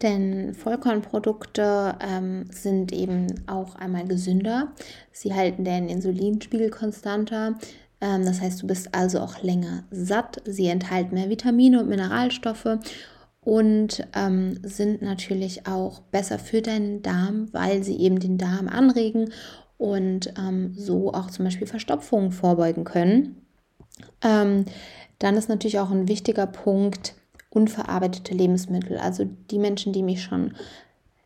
Denn 0.02 0.54
Vollkornprodukte 0.54 1.94
ähm, 2.00 2.44
sind 2.50 2.92
eben 2.92 3.26
auch 3.46 3.76
einmal 3.76 4.04
gesünder. 4.06 4.72
Sie 5.12 5.32
halten 5.32 5.64
den 5.64 5.88
Insulinspiegel 5.88 6.70
konstanter. 6.70 7.58
Ähm, 8.00 8.24
das 8.24 8.40
heißt, 8.40 8.62
du 8.62 8.66
bist 8.66 8.94
also 8.94 9.20
auch 9.20 9.42
länger 9.42 9.84
satt. 9.90 10.42
Sie 10.44 10.66
enthalten 10.66 11.14
mehr 11.14 11.30
Vitamine 11.30 11.80
und 11.80 11.88
Mineralstoffe 11.88 12.78
und 13.44 14.06
ähm, 14.14 14.58
sind 14.62 15.02
natürlich 15.02 15.66
auch 15.66 16.00
besser 16.00 16.38
für 16.38 16.62
deinen 16.62 17.02
Darm, 17.02 17.48
weil 17.52 17.84
sie 17.84 17.98
eben 17.98 18.18
den 18.18 18.38
Darm 18.38 18.68
anregen 18.68 19.32
und 19.78 20.34
ähm, 20.38 20.74
so 20.76 21.12
auch 21.12 21.30
zum 21.30 21.44
Beispiel 21.44 21.66
Verstopfungen 21.66 22.32
vorbeugen 22.32 22.84
können. 22.84 23.42
Ähm, 24.22 24.64
dann 25.18 25.36
ist 25.36 25.48
natürlich 25.48 25.78
auch 25.78 25.90
ein 25.90 26.08
wichtiger 26.08 26.46
Punkt, 26.46 27.14
unverarbeitete 27.52 28.34
Lebensmittel. 28.34 28.98
Also 28.98 29.24
die 29.50 29.58
Menschen, 29.58 29.92
die 29.92 30.02
mich 30.02 30.22
schon 30.22 30.52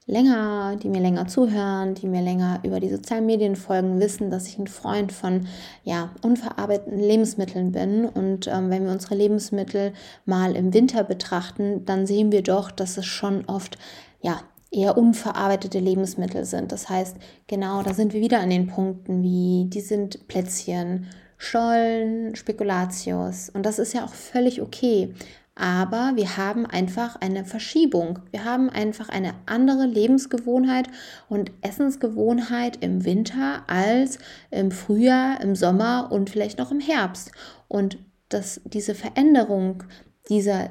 länger, 0.07 0.77
die 0.77 0.89
mir 0.89 1.01
länger 1.01 1.27
zuhören, 1.27 1.95
die 1.95 2.07
mir 2.07 2.23
länger 2.23 2.61
über 2.62 2.79
die 2.79 2.89
sozialen 2.89 3.27
Medien 3.27 3.57
folgen, 3.57 4.01
wissen, 4.01 4.31
dass 4.31 4.47
ich 4.47 4.59
ein 4.59 4.69
Freund 4.69 5.12
von 5.12 5.47
ja, 5.83 6.11
unverarbeiteten 6.23 6.99
Lebensmitteln 6.99 7.73
bin. 7.73 8.05
Und 8.07 8.47
ähm, 8.47 8.71
wenn 8.71 8.85
wir 8.85 8.93
unsere 8.93 9.17
Lebensmittel 9.17 9.93
mal 10.25 10.55
im 10.55 10.73
Winter 10.73 11.03
betrachten, 11.03 11.85
dann 11.85 12.07
sehen 12.07 12.31
wir 12.31 12.43
doch, 12.43 12.71
dass 12.71 12.97
es 12.97 13.07
schon 13.07 13.45
oft 13.47 13.79
ja, 14.21 14.41
eher 14.71 14.97
unverarbeitete 14.97 15.81
Lebensmittel 15.81 16.45
sind. 16.45 16.71
Das 16.71 16.89
heißt, 16.89 17.17
genau, 17.49 17.83
da 17.83 17.93
sind 17.93 18.12
wir 18.12 18.21
wieder 18.21 18.41
an 18.41 18.51
den 18.51 18.69
Punkten 18.69 19.23
wie, 19.23 19.65
die 19.69 19.81
sind 19.81 20.29
Plätzchen, 20.29 21.09
Schollen, 21.39 22.35
Spekulatius. 22.37 23.51
Und 23.51 23.67
das 23.67 23.79
ist 23.79 23.93
ja 23.93 24.05
auch 24.05 24.15
völlig 24.15 24.62
okay. 24.62 25.15
Aber 25.59 26.12
wir 26.16 26.37
haben 26.37 26.66
einfach 26.66 27.16
eine 27.16 27.47
Verschiebung. 27.47 28.19
Wir 28.31 28.45
haben 28.45 28.69
einfach 28.69 29.09
eine 29.09 29.33
andere 29.47 29.87
Lebensgewohnheit 29.87 30.87
und 31.31 31.51
Essensgewohnheit 31.62 32.85
im 32.85 33.07
Winter 33.07 33.62
als 33.66 34.19
im 34.51 34.71
Frühjahr, 34.71 35.40
im 35.40 35.57
Sommer 35.57 36.12
und 36.12 36.29
vielleicht 36.29 36.59
noch 36.59 36.71
im 36.71 36.81
Herbst. 36.81 37.33
Und 37.69 37.99
dass 38.29 38.61
diese 38.64 38.95
Veränderung 38.95 39.85
dieser 40.29 40.71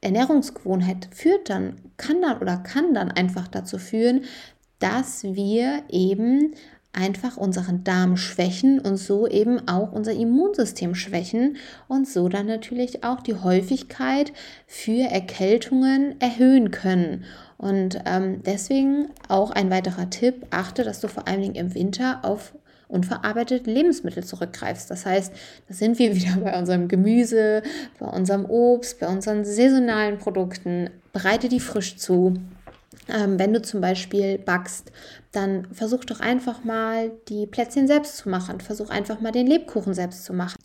Ernährungsgewohnheit 0.00 1.08
führt 1.12 1.50
dann, 1.50 1.76
kann 1.98 2.22
dann 2.22 2.40
oder 2.40 2.56
kann 2.56 2.94
dann 2.94 3.10
einfach 3.10 3.48
dazu 3.48 3.76
führen, 3.76 4.22
dass 4.78 5.24
wir 5.24 5.84
eben 5.90 6.54
einfach 6.92 7.36
unseren 7.36 7.84
Darm 7.84 8.16
schwächen 8.16 8.78
und 8.78 8.98
so 8.98 9.26
eben 9.26 9.66
auch 9.66 9.92
unser 9.92 10.12
Immunsystem 10.12 10.94
schwächen 10.94 11.56
und 11.88 12.06
so 12.06 12.28
dann 12.28 12.46
natürlich 12.46 13.02
auch 13.02 13.20
die 13.20 13.34
Häufigkeit 13.34 14.32
für 14.66 15.10
Erkältungen 15.10 16.20
erhöhen 16.20 16.70
können. 16.70 17.24
Und 17.56 18.00
ähm, 18.04 18.42
deswegen 18.44 19.08
auch 19.28 19.52
ein 19.52 19.70
weiterer 19.70 20.10
Tipp, 20.10 20.46
achte, 20.50 20.84
dass 20.84 21.00
du 21.00 21.08
vor 21.08 21.28
allen 21.28 21.40
Dingen 21.40 21.54
im 21.54 21.74
Winter 21.74 22.20
auf 22.22 22.52
unverarbeitete 22.88 23.70
Lebensmittel 23.70 24.22
zurückgreifst. 24.22 24.90
Das 24.90 25.06
heißt, 25.06 25.32
da 25.68 25.74
sind 25.74 25.98
wir 25.98 26.14
wieder 26.14 26.36
bei 26.42 26.58
unserem 26.58 26.88
Gemüse, 26.88 27.62
bei 27.98 28.06
unserem 28.06 28.44
Obst, 28.44 29.00
bei 29.00 29.08
unseren 29.08 29.44
saisonalen 29.44 30.18
Produkten. 30.18 30.90
Bereite 31.12 31.48
die 31.48 31.60
frisch 31.60 31.96
zu. 31.96 32.34
Ähm, 33.08 33.38
wenn 33.38 33.52
du 33.52 33.62
zum 33.62 33.80
Beispiel 33.80 34.38
backst, 34.38 34.92
dann 35.32 35.66
versuch 35.72 36.04
doch 36.04 36.20
einfach 36.20 36.64
mal 36.64 37.10
die 37.28 37.46
Plätzchen 37.46 37.86
selbst 37.86 38.18
zu 38.18 38.28
machen. 38.28 38.60
Versuch 38.60 38.90
einfach 38.90 39.20
mal 39.20 39.32
den 39.32 39.46
Lebkuchen 39.46 39.94
selbst 39.94 40.24
zu 40.24 40.32
machen. 40.32 40.56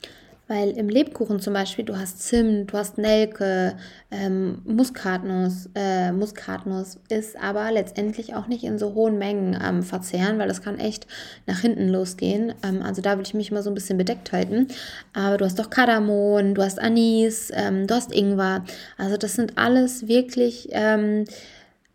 Weil 0.49 0.69
im 0.77 0.87
Lebkuchen 0.87 1.41
zum 1.41 1.53
Beispiel, 1.53 1.83
du 1.83 1.97
hast 1.97 2.21
Zimt, 2.21 2.71
du 2.71 2.77
hast 2.77 2.97
Nelke, 2.97 3.75
ähm, 4.11 4.61
Muskatnuss. 4.63 5.69
Äh, 5.75 6.13
Muskatnuss 6.13 6.99
ist 7.09 7.37
aber 7.37 7.69
letztendlich 7.71 8.33
auch 8.33 8.47
nicht 8.47 8.63
in 8.63 8.79
so 8.79 8.93
hohen 8.93 9.17
Mengen 9.17 9.59
ähm, 9.61 9.83
Verzehren, 9.83 10.39
weil 10.39 10.47
das 10.47 10.61
kann 10.61 10.79
echt 10.79 11.05
nach 11.47 11.59
hinten 11.59 11.89
losgehen. 11.89 12.53
Ähm, 12.63 12.81
also 12.81 13.01
da 13.01 13.17
würde 13.17 13.27
ich 13.27 13.33
mich 13.33 13.51
immer 13.51 13.61
so 13.61 13.69
ein 13.69 13.75
bisschen 13.75 13.97
bedeckt 13.97 14.31
halten. 14.31 14.69
Aber 15.13 15.35
du 15.35 15.43
hast 15.43 15.59
doch 15.59 15.69
Kardamom, 15.69 16.55
du 16.55 16.63
hast 16.63 16.79
Anis, 16.79 17.51
ähm, 17.53 17.85
du 17.85 17.95
hast 17.95 18.15
Ingwer. 18.15 18.63
Also 18.97 19.17
das 19.17 19.33
sind 19.33 19.57
alles 19.57 20.07
wirklich 20.07 20.69
ähm, 20.71 21.25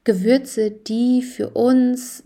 Gewürze, 0.04 0.70
die 0.70 1.22
für 1.22 1.50
uns 1.50 2.24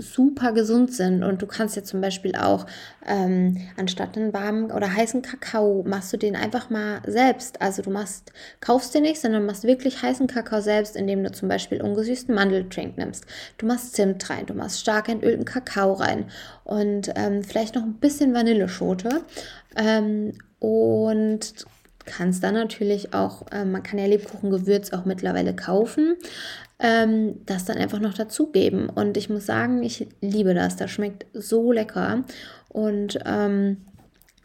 super 0.00 0.52
gesund 0.52 0.92
sind. 0.92 1.22
Und 1.22 1.42
du 1.42 1.46
kannst 1.46 1.76
ja 1.76 1.82
zum 1.82 2.00
Beispiel 2.00 2.34
auch 2.34 2.66
ähm, 3.06 3.58
anstatt 3.76 4.16
einen 4.16 4.32
warmen 4.32 4.70
oder 4.70 4.92
heißen 4.92 5.22
Kakao, 5.22 5.84
machst 5.86 6.12
du 6.12 6.16
den 6.16 6.36
einfach 6.36 6.70
mal 6.70 7.00
selbst. 7.06 7.60
Also 7.60 7.82
du 7.82 7.90
machst, 7.90 8.32
kaufst 8.60 8.94
den 8.94 9.02
nicht, 9.02 9.20
sondern 9.20 9.46
machst 9.46 9.64
wirklich 9.64 10.02
heißen 10.02 10.26
Kakao 10.26 10.60
selbst, 10.60 10.96
indem 10.96 11.22
du 11.22 11.32
zum 11.32 11.48
Beispiel 11.48 11.82
ungesüßten 11.82 12.34
Mandeldrink 12.34 12.98
nimmst. 12.98 13.26
Du 13.58 13.66
machst 13.66 13.94
Zimt 13.94 14.28
rein, 14.30 14.46
du 14.46 14.54
machst 14.54 14.80
stark 14.80 15.08
entölten 15.08 15.44
Kakao 15.44 15.92
rein 15.92 16.26
und 16.64 17.10
ähm, 17.16 17.42
vielleicht 17.44 17.74
noch 17.74 17.82
ein 17.82 17.94
bisschen 17.94 18.34
Vanilleschote. 18.34 19.24
Ähm, 19.76 20.34
und 20.58 21.54
kannst 22.06 22.42
dann 22.42 22.54
natürlich 22.54 23.14
auch, 23.14 23.46
äh, 23.52 23.64
man 23.64 23.82
kann 23.82 23.98
ja 23.98 24.06
Lebkuchengewürz 24.06 24.92
auch 24.92 25.04
mittlerweile 25.04 25.54
kaufen 25.54 26.16
ähm, 26.80 27.40
das 27.46 27.64
dann 27.64 27.78
einfach 27.78 28.00
noch 28.00 28.14
dazugeben. 28.14 28.88
Und 28.88 29.16
ich 29.16 29.28
muss 29.30 29.46
sagen, 29.46 29.82
ich 29.82 30.08
liebe 30.20 30.54
das. 30.54 30.76
Das 30.76 30.90
schmeckt 30.90 31.26
so 31.32 31.72
lecker. 31.72 32.24
Und 32.68 33.18
ähm, 33.26 33.78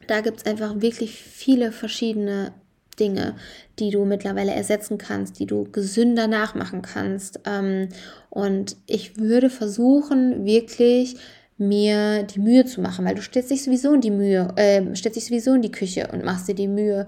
da 0.07 0.21
gibt 0.21 0.37
es 0.39 0.45
einfach 0.45 0.81
wirklich 0.81 1.19
viele 1.19 1.71
verschiedene 1.71 2.51
Dinge, 2.99 3.35
die 3.79 3.89
du 3.89 4.05
mittlerweile 4.05 4.53
ersetzen 4.53 4.97
kannst, 4.97 5.39
die 5.39 5.45
du 5.45 5.69
gesünder 5.71 6.27
nachmachen 6.27 6.81
kannst. 6.81 7.39
Ähm, 7.45 7.89
und 8.29 8.77
ich 8.87 9.17
würde 9.17 9.49
versuchen, 9.49 10.45
wirklich 10.45 11.17
mir 11.57 12.23
die 12.23 12.39
Mühe 12.39 12.65
zu 12.65 12.81
machen, 12.81 13.05
weil 13.05 13.15
du 13.15 13.21
stellst 13.21 13.49
dich 13.49 13.63
sowieso 13.63 13.93
in 13.93 14.01
die 14.01 14.11
Mühe, 14.11 14.49
äh, 14.57 14.81
stellst 14.95 15.15
dich 15.15 15.25
sowieso 15.25 15.53
in 15.53 15.61
die 15.61 15.71
Küche 15.71 16.09
und 16.11 16.23
machst 16.23 16.47
dir 16.47 16.55
die 16.55 16.67
Mühe, 16.67 17.07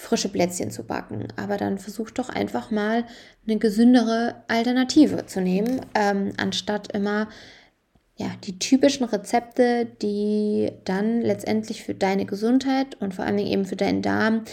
frische 0.00 0.30
Plätzchen 0.30 0.70
zu 0.70 0.84
backen. 0.84 1.28
Aber 1.36 1.56
dann 1.56 1.78
versuch 1.78 2.10
doch 2.10 2.30
einfach 2.30 2.70
mal 2.70 3.04
eine 3.46 3.58
gesündere 3.58 4.36
Alternative 4.48 5.26
zu 5.26 5.40
nehmen, 5.40 5.82
ähm, 5.94 6.32
anstatt 6.38 6.92
immer 6.92 7.28
ja, 8.16 8.28
die 8.44 8.58
typischen 8.58 9.04
Rezepte, 9.04 9.86
die 10.02 10.72
dann 10.84 11.20
letztendlich 11.20 11.82
für 11.82 11.94
deine 11.94 12.26
Gesundheit 12.26 13.00
und 13.00 13.14
vor 13.14 13.24
allem 13.24 13.38
eben 13.38 13.64
für 13.64 13.76
deinen 13.76 14.02
Darm 14.02 14.44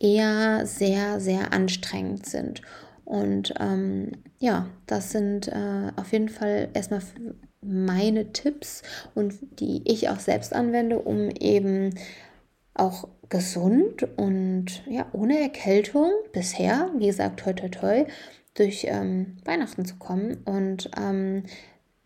eher 0.00 0.66
sehr, 0.66 1.20
sehr 1.20 1.52
anstrengend 1.52 2.26
sind. 2.26 2.62
Und 3.04 3.54
ähm, 3.60 4.12
ja, 4.38 4.66
das 4.86 5.12
sind 5.12 5.48
äh, 5.48 5.92
auf 5.96 6.12
jeden 6.12 6.28
Fall 6.28 6.68
erstmal 6.74 7.00
meine 7.62 8.32
Tipps 8.32 8.82
und 9.14 9.34
die 9.60 9.82
ich 9.84 10.08
auch 10.08 10.20
selbst 10.20 10.54
anwende, 10.54 10.98
um 10.98 11.30
eben 11.30 11.94
auch 12.78 13.08
gesund 13.28 14.06
und 14.16 14.84
ja, 14.88 15.06
ohne 15.12 15.40
Erkältung 15.40 16.10
bisher, 16.32 16.90
wie 16.96 17.06
gesagt, 17.06 17.40
toi 17.40 17.52
toi 17.52 17.68
toi, 17.68 18.06
durch 18.54 18.86
ähm, 18.88 19.36
Weihnachten 19.44 19.84
zu 19.84 19.96
kommen. 19.96 20.38
Und 20.44 20.90
ähm, 20.96 21.44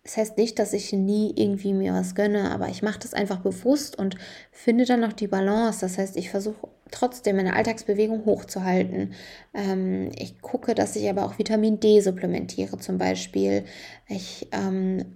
das 0.03 0.17
heißt 0.17 0.39
nicht, 0.39 0.59
dass 0.59 0.73
ich 0.73 0.93
nie 0.93 1.33
irgendwie 1.37 1.75
mir 1.75 1.93
was 1.93 2.15
gönne, 2.15 2.51
aber 2.51 2.69
ich 2.69 2.83
mache 2.83 2.99
das 2.99 3.15
einfach 3.15 3.41
bewusst 3.41 3.99
und 3.99 4.17
finde 4.51 4.85
dann 4.85 5.01
noch 5.01 5.13
die 5.13 5.29
Balance. 5.29 5.81
Das 5.81 5.99
heißt, 5.99 6.17
ich 6.17 6.31
versuche 6.31 6.69
trotzdem 6.91 7.37
meine 7.37 7.55
Alltagsbewegung 7.55 8.25
hochzuhalten. 8.25 9.13
Ähm, 9.55 10.11
ich 10.17 10.41
gucke, 10.41 10.75
dass 10.75 10.97
ich 10.97 11.09
aber 11.09 11.25
auch 11.25 11.39
Vitamin 11.39 11.81
D 11.81 12.01
supplementiere 12.01 12.79
zum 12.79 12.99
Beispiel. 12.99 13.65
Ich 14.09 14.49
ähm, 14.53 15.15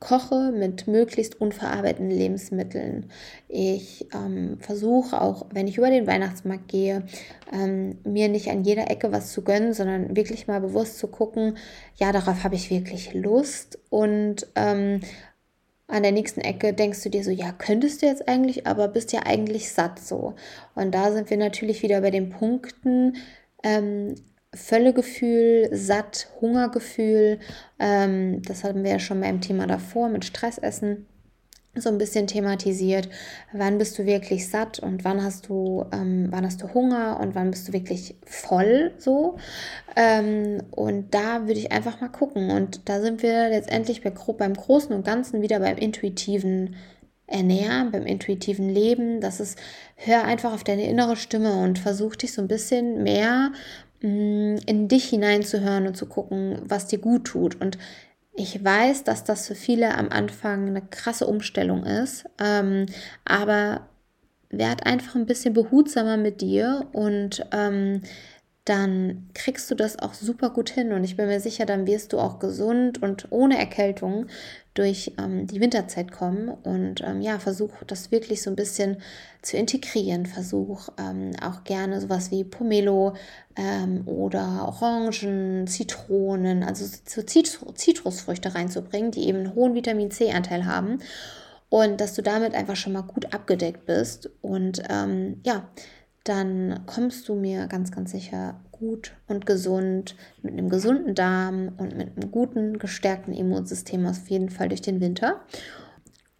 koche 0.00 0.52
mit 0.52 0.86
möglichst 0.86 1.40
unverarbeiteten 1.40 2.10
Lebensmitteln. 2.10 3.10
Ich 3.48 4.06
ähm, 4.14 4.58
versuche 4.60 5.20
auch, 5.20 5.46
wenn 5.52 5.66
ich 5.66 5.78
über 5.78 5.90
den 5.90 6.06
Weihnachtsmarkt 6.06 6.68
gehe, 6.68 7.06
ähm, 7.52 7.98
mir 8.04 8.28
nicht 8.28 8.48
an 8.50 8.64
jeder 8.64 8.90
Ecke 8.90 9.12
was 9.12 9.32
zu 9.32 9.42
gönnen, 9.42 9.72
sondern 9.72 10.16
wirklich 10.16 10.46
mal 10.46 10.60
bewusst 10.60 10.98
zu 10.98 11.08
gucken, 11.08 11.56
ja, 11.96 12.12
darauf 12.12 12.44
habe 12.44 12.54
ich 12.54 12.70
wirklich 12.70 13.14
Lust 13.14 13.78
und 13.90 14.46
ähm, 14.54 15.00
an 15.88 16.02
der 16.02 16.12
nächsten 16.12 16.40
Ecke 16.40 16.72
denkst 16.72 17.02
du 17.02 17.10
dir 17.10 17.22
so, 17.22 17.30
ja, 17.30 17.52
könntest 17.52 18.02
du 18.02 18.06
jetzt 18.06 18.28
eigentlich, 18.28 18.66
aber 18.66 18.88
bist 18.88 19.12
ja 19.12 19.20
eigentlich 19.24 19.72
satt 19.72 20.00
so. 20.00 20.34
Und 20.74 20.92
da 20.94 21.12
sind 21.12 21.30
wir 21.30 21.36
natürlich 21.36 21.82
wieder 21.82 22.00
bei 22.00 22.10
den 22.10 22.30
Punkten, 22.30 23.16
ähm, 23.62 24.16
Völlegefühl, 24.56 25.68
satt, 25.72 26.28
Hungergefühl. 26.40 27.38
Ähm, 27.78 28.42
das 28.42 28.64
hatten 28.64 28.84
wir 28.84 28.92
ja 28.92 28.98
schon 28.98 29.20
beim 29.20 29.40
Thema 29.40 29.66
davor 29.66 30.08
mit 30.08 30.24
Stressessen 30.24 31.06
so 31.80 31.88
ein 31.88 31.98
bisschen 31.98 32.26
thematisiert. 32.26 33.08
Wann 33.52 33.78
bist 33.78 33.98
du 33.98 34.06
wirklich 34.06 34.48
satt 34.48 34.78
und 34.78 35.04
wann 35.04 35.22
hast 35.22 35.48
du, 35.48 35.84
ähm, 35.92 36.28
wann 36.30 36.44
hast 36.44 36.62
du 36.62 36.72
Hunger 36.72 37.18
und 37.20 37.34
wann 37.34 37.50
bist 37.50 37.68
du 37.68 37.72
wirklich 37.72 38.16
voll 38.24 38.92
so. 38.98 39.36
Ähm, 39.94 40.62
und 40.70 41.14
da 41.14 41.46
würde 41.46 41.60
ich 41.60 41.72
einfach 41.72 42.00
mal 42.00 42.08
gucken. 42.08 42.50
Und 42.50 42.88
da 42.88 43.00
sind 43.00 43.22
wir 43.22 43.48
letztendlich 43.48 44.02
bei, 44.02 44.10
beim 44.10 44.54
Großen 44.54 44.94
und 44.94 45.04
Ganzen 45.04 45.42
wieder 45.42 45.60
beim 45.60 45.76
intuitiven 45.76 46.76
Ernähren, 47.26 47.90
beim 47.90 48.06
intuitiven 48.06 48.68
Leben. 48.68 49.20
Das 49.20 49.40
ist, 49.40 49.58
hör 49.96 50.24
einfach 50.24 50.52
auf 50.52 50.64
deine 50.64 50.88
innere 50.88 51.16
Stimme 51.16 51.60
und 51.60 51.78
versuch 51.78 52.14
dich 52.16 52.32
so 52.32 52.40
ein 52.40 52.48
bisschen 52.48 53.02
mehr 53.02 53.52
in 54.00 54.88
dich 54.88 55.08
hineinzuhören 55.08 55.86
und 55.86 55.96
zu 55.96 56.06
gucken, 56.06 56.60
was 56.64 56.86
dir 56.86 56.98
gut 56.98 57.24
tut. 57.24 57.60
Und 57.60 57.78
ich 58.34 58.62
weiß, 58.62 59.04
dass 59.04 59.24
das 59.24 59.46
für 59.46 59.54
viele 59.54 59.96
am 59.96 60.10
Anfang 60.10 60.68
eine 60.68 60.82
krasse 60.82 61.26
Umstellung 61.26 61.84
ist, 61.84 62.26
ähm, 62.38 62.86
aber 63.24 63.88
werd 64.50 64.86
einfach 64.86 65.14
ein 65.14 65.26
bisschen 65.26 65.54
behutsamer 65.54 66.16
mit 66.16 66.40
dir 66.40 66.86
und 66.92 67.44
ähm, 67.52 68.02
dann 68.66 69.30
kriegst 69.32 69.70
du 69.70 69.76
das 69.76 69.96
auch 70.00 70.12
super 70.12 70.50
gut 70.50 70.70
hin. 70.70 70.92
Und 70.92 71.04
ich 71.04 71.16
bin 71.16 71.28
mir 71.28 71.38
sicher, 71.38 71.66
dann 71.66 71.86
wirst 71.86 72.12
du 72.12 72.18
auch 72.18 72.40
gesund 72.40 73.00
und 73.00 73.28
ohne 73.30 73.56
Erkältung 73.58 74.26
durch 74.74 75.12
ähm, 75.18 75.46
die 75.46 75.60
Winterzeit 75.60 76.10
kommen. 76.10 76.48
Und 76.48 77.00
ähm, 77.00 77.20
ja, 77.20 77.38
versuch 77.38 77.70
das 77.86 78.10
wirklich 78.10 78.42
so 78.42 78.50
ein 78.50 78.56
bisschen 78.56 78.96
zu 79.40 79.56
integrieren. 79.56 80.26
Versuch 80.26 80.88
ähm, 80.98 81.30
auch 81.40 81.62
gerne 81.62 82.00
sowas 82.00 82.32
wie 82.32 82.42
Pomelo 82.42 83.14
ähm, 83.54 84.02
oder 84.04 84.64
Orangen, 84.66 85.68
Zitronen, 85.68 86.64
also 86.64 86.86
so 87.06 87.22
Zitrusfrüchte 87.22 88.56
reinzubringen, 88.56 89.12
die 89.12 89.28
eben 89.28 89.38
einen 89.38 89.54
hohen 89.54 89.74
Vitamin 89.74 90.10
C-Anteil 90.10 90.66
haben. 90.66 90.98
Und 91.68 92.00
dass 92.00 92.14
du 92.14 92.22
damit 92.22 92.56
einfach 92.56 92.76
schon 92.76 92.94
mal 92.94 93.02
gut 93.02 93.32
abgedeckt 93.32 93.86
bist. 93.86 94.28
Und 94.42 94.82
ähm, 94.90 95.40
ja, 95.44 95.68
dann 96.28 96.82
kommst 96.86 97.28
du 97.28 97.34
mir 97.34 97.66
ganz, 97.66 97.92
ganz 97.92 98.10
sicher 98.12 98.60
gut 98.72 99.14
und 99.26 99.46
gesund, 99.46 100.16
mit 100.42 100.52
einem 100.52 100.68
gesunden 100.68 101.14
Darm 101.14 101.72
und 101.76 101.96
mit 101.96 102.16
einem 102.16 102.30
guten, 102.30 102.78
gestärkten 102.78 103.32
Immunsystem 103.32 104.06
auf 104.06 104.28
jeden 104.28 104.50
Fall 104.50 104.68
durch 104.68 104.82
den 104.82 105.00
Winter. 105.00 105.40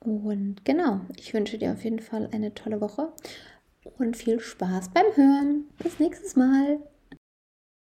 Und 0.01 0.65
genau, 0.65 1.01
ich 1.17 1.35
wünsche 1.35 1.59
dir 1.59 1.73
auf 1.73 1.85
jeden 1.85 2.01
Fall 2.01 2.29
eine 2.33 2.55
tolle 2.55 2.81
Woche 2.81 3.13
und 3.99 4.17
viel 4.17 4.41
Spaß 4.41 4.91
beim 4.91 5.07
Hören. 5.15 5.65
Bis 5.83 5.99
nächstes 5.99 6.37
Mal. 6.37 6.79